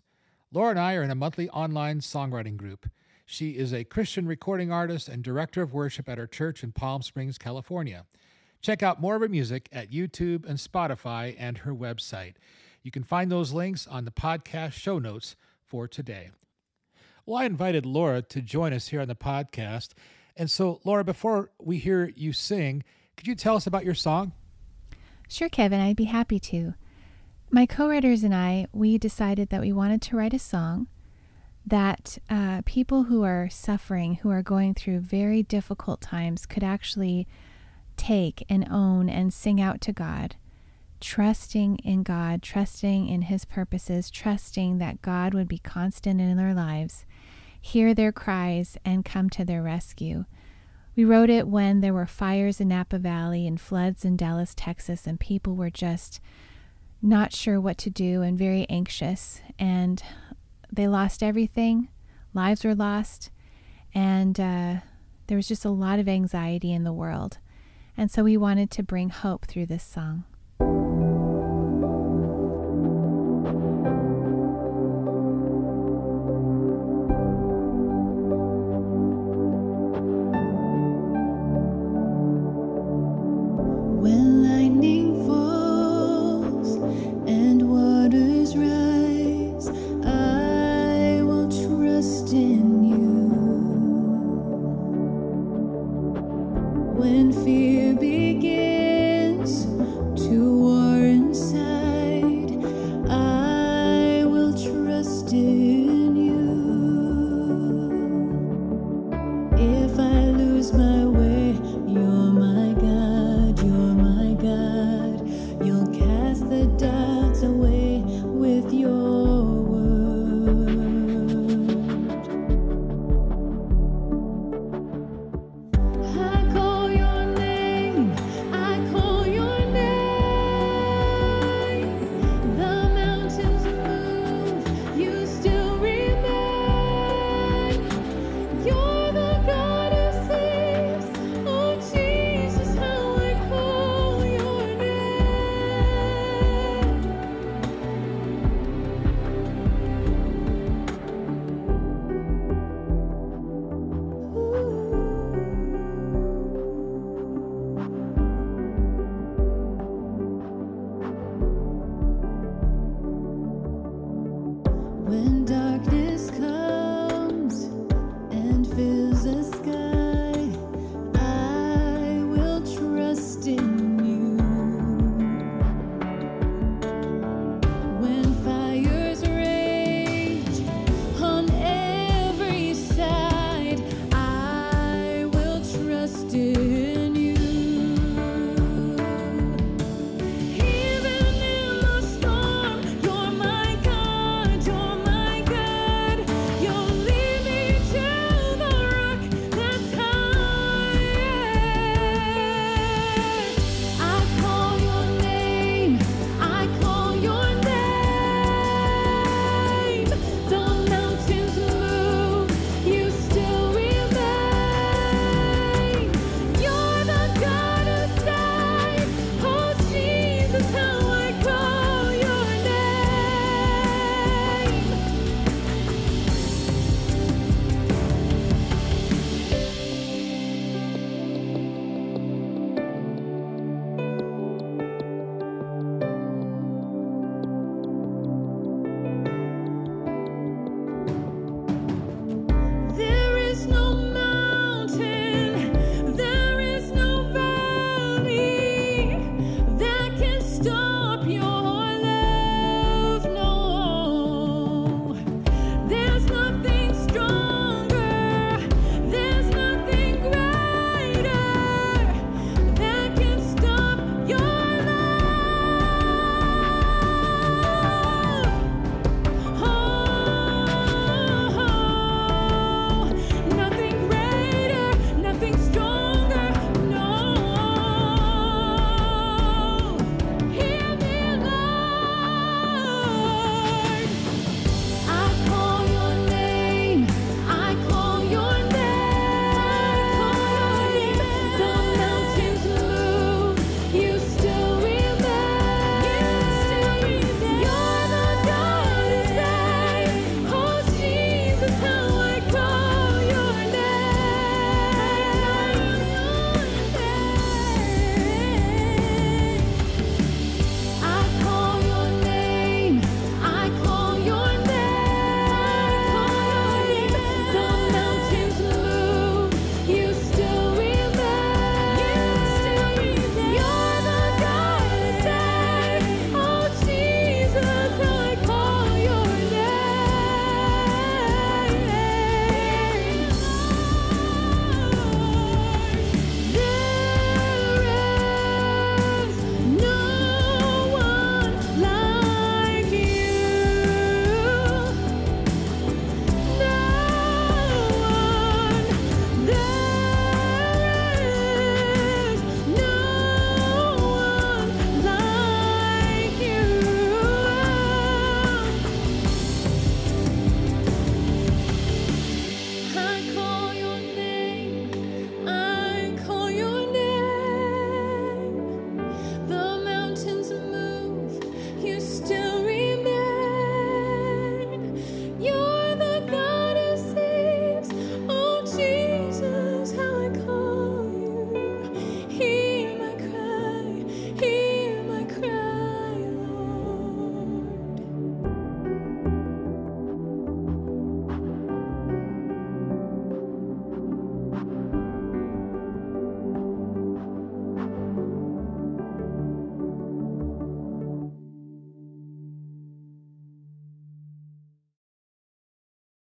Lara 0.52 0.70
and 0.70 0.78
I 0.78 0.94
are 0.94 1.02
in 1.02 1.10
a 1.10 1.16
monthly 1.16 1.50
online 1.50 1.98
songwriting 1.98 2.56
group. 2.56 2.88
She 3.26 3.50
is 3.50 3.74
a 3.74 3.82
Christian 3.82 4.28
recording 4.28 4.70
artist 4.70 5.08
and 5.08 5.24
director 5.24 5.60
of 5.60 5.74
worship 5.74 6.08
at 6.08 6.18
her 6.18 6.28
church 6.28 6.62
in 6.62 6.70
Palm 6.70 7.02
Springs, 7.02 7.36
California. 7.36 8.06
Check 8.60 8.82
out 8.82 9.00
more 9.00 9.16
of 9.16 9.22
her 9.22 9.28
music 9.28 9.68
at 9.72 9.90
YouTube 9.90 10.48
and 10.48 10.58
Spotify 10.58 11.34
and 11.36 11.58
her 11.58 11.74
website. 11.74 12.34
You 12.84 12.90
can 12.90 13.02
find 13.02 13.32
those 13.32 13.52
links 13.52 13.86
on 13.86 14.04
the 14.04 14.10
podcast 14.10 14.72
show 14.72 14.98
notes 14.98 15.36
for 15.64 15.88
today. 15.88 16.30
Well, 17.24 17.38
I 17.38 17.46
invited 17.46 17.86
Lara 17.86 18.20
to 18.20 18.42
join 18.42 18.74
us 18.74 18.88
here 18.88 19.00
on 19.00 19.08
the 19.08 19.14
podcast. 19.14 19.94
And 20.36 20.50
so, 20.50 20.80
Lara, 20.84 21.02
before 21.02 21.50
we 21.58 21.78
hear 21.78 22.12
you 22.14 22.34
sing, 22.34 22.84
could 23.16 23.26
you 23.26 23.34
tell 23.34 23.56
us 23.56 23.66
about 23.66 23.86
your 23.86 23.94
song? 23.94 24.32
Sure, 25.28 25.48
Kevin, 25.48 25.80
I'd 25.80 25.96
be 25.96 26.04
happy 26.04 26.38
to. 26.40 26.74
My 27.50 27.64
co 27.64 27.88
writers 27.88 28.22
and 28.22 28.34
I, 28.34 28.66
we 28.70 28.98
decided 28.98 29.48
that 29.48 29.62
we 29.62 29.72
wanted 29.72 30.02
to 30.02 30.16
write 30.16 30.34
a 30.34 30.38
song 30.38 30.88
that 31.66 32.18
uh, 32.28 32.60
people 32.66 33.04
who 33.04 33.22
are 33.22 33.48
suffering, 33.48 34.16
who 34.16 34.30
are 34.30 34.42
going 34.42 34.74
through 34.74 34.98
very 35.00 35.42
difficult 35.42 36.02
times, 36.02 36.44
could 36.44 36.62
actually 36.62 37.26
take 37.96 38.44
and 38.50 38.68
own 38.70 39.08
and 39.08 39.32
sing 39.32 39.58
out 39.58 39.80
to 39.80 39.92
God, 39.92 40.36
trusting 41.04 41.76
in 41.84 42.02
God, 42.02 42.42
trusting 42.42 43.08
in 43.08 43.22
His 43.22 43.44
purposes, 43.44 44.10
trusting 44.10 44.78
that 44.78 45.02
God 45.02 45.34
would 45.34 45.46
be 45.46 45.58
constant 45.58 46.18
in 46.18 46.38
their 46.38 46.54
lives, 46.54 47.04
hear 47.60 47.92
their 47.92 48.10
cries, 48.10 48.78
and 48.86 49.04
come 49.04 49.28
to 49.30 49.44
their 49.44 49.62
rescue. 49.62 50.24
We 50.96 51.04
wrote 51.04 51.28
it 51.28 51.46
when 51.46 51.82
there 51.82 51.92
were 51.92 52.06
fires 52.06 52.58
in 52.58 52.68
Napa 52.68 52.98
Valley 52.98 53.46
and 53.46 53.60
floods 53.60 54.02
in 54.04 54.16
Dallas, 54.16 54.54
Texas, 54.56 55.06
and 55.06 55.20
people 55.20 55.54
were 55.54 55.68
just 55.68 56.20
not 57.02 57.34
sure 57.34 57.60
what 57.60 57.76
to 57.78 57.90
do 57.90 58.22
and 58.22 58.38
very 58.38 58.66
anxious. 58.70 59.42
And 59.58 60.02
they 60.72 60.88
lost 60.88 61.22
everything, 61.22 61.88
lives 62.32 62.64
were 62.64 62.74
lost, 62.74 63.30
and 63.94 64.40
uh, 64.40 64.76
there 65.26 65.36
was 65.36 65.48
just 65.48 65.66
a 65.66 65.70
lot 65.70 65.98
of 65.98 66.08
anxiety 66.08 66.72
in 66.72 66.84
the 66.84 66.94
world. 66.94 67.38
And 67.94 68.10
so 68.10 68.24
we 68.24 68.38
wanted 68.38 68.70
to 68.70 68.82
bring 68.82 69.10
hope 69.10 69.44
through 69.44 69.66
this 69.66 69.84
song. 69.84 70.24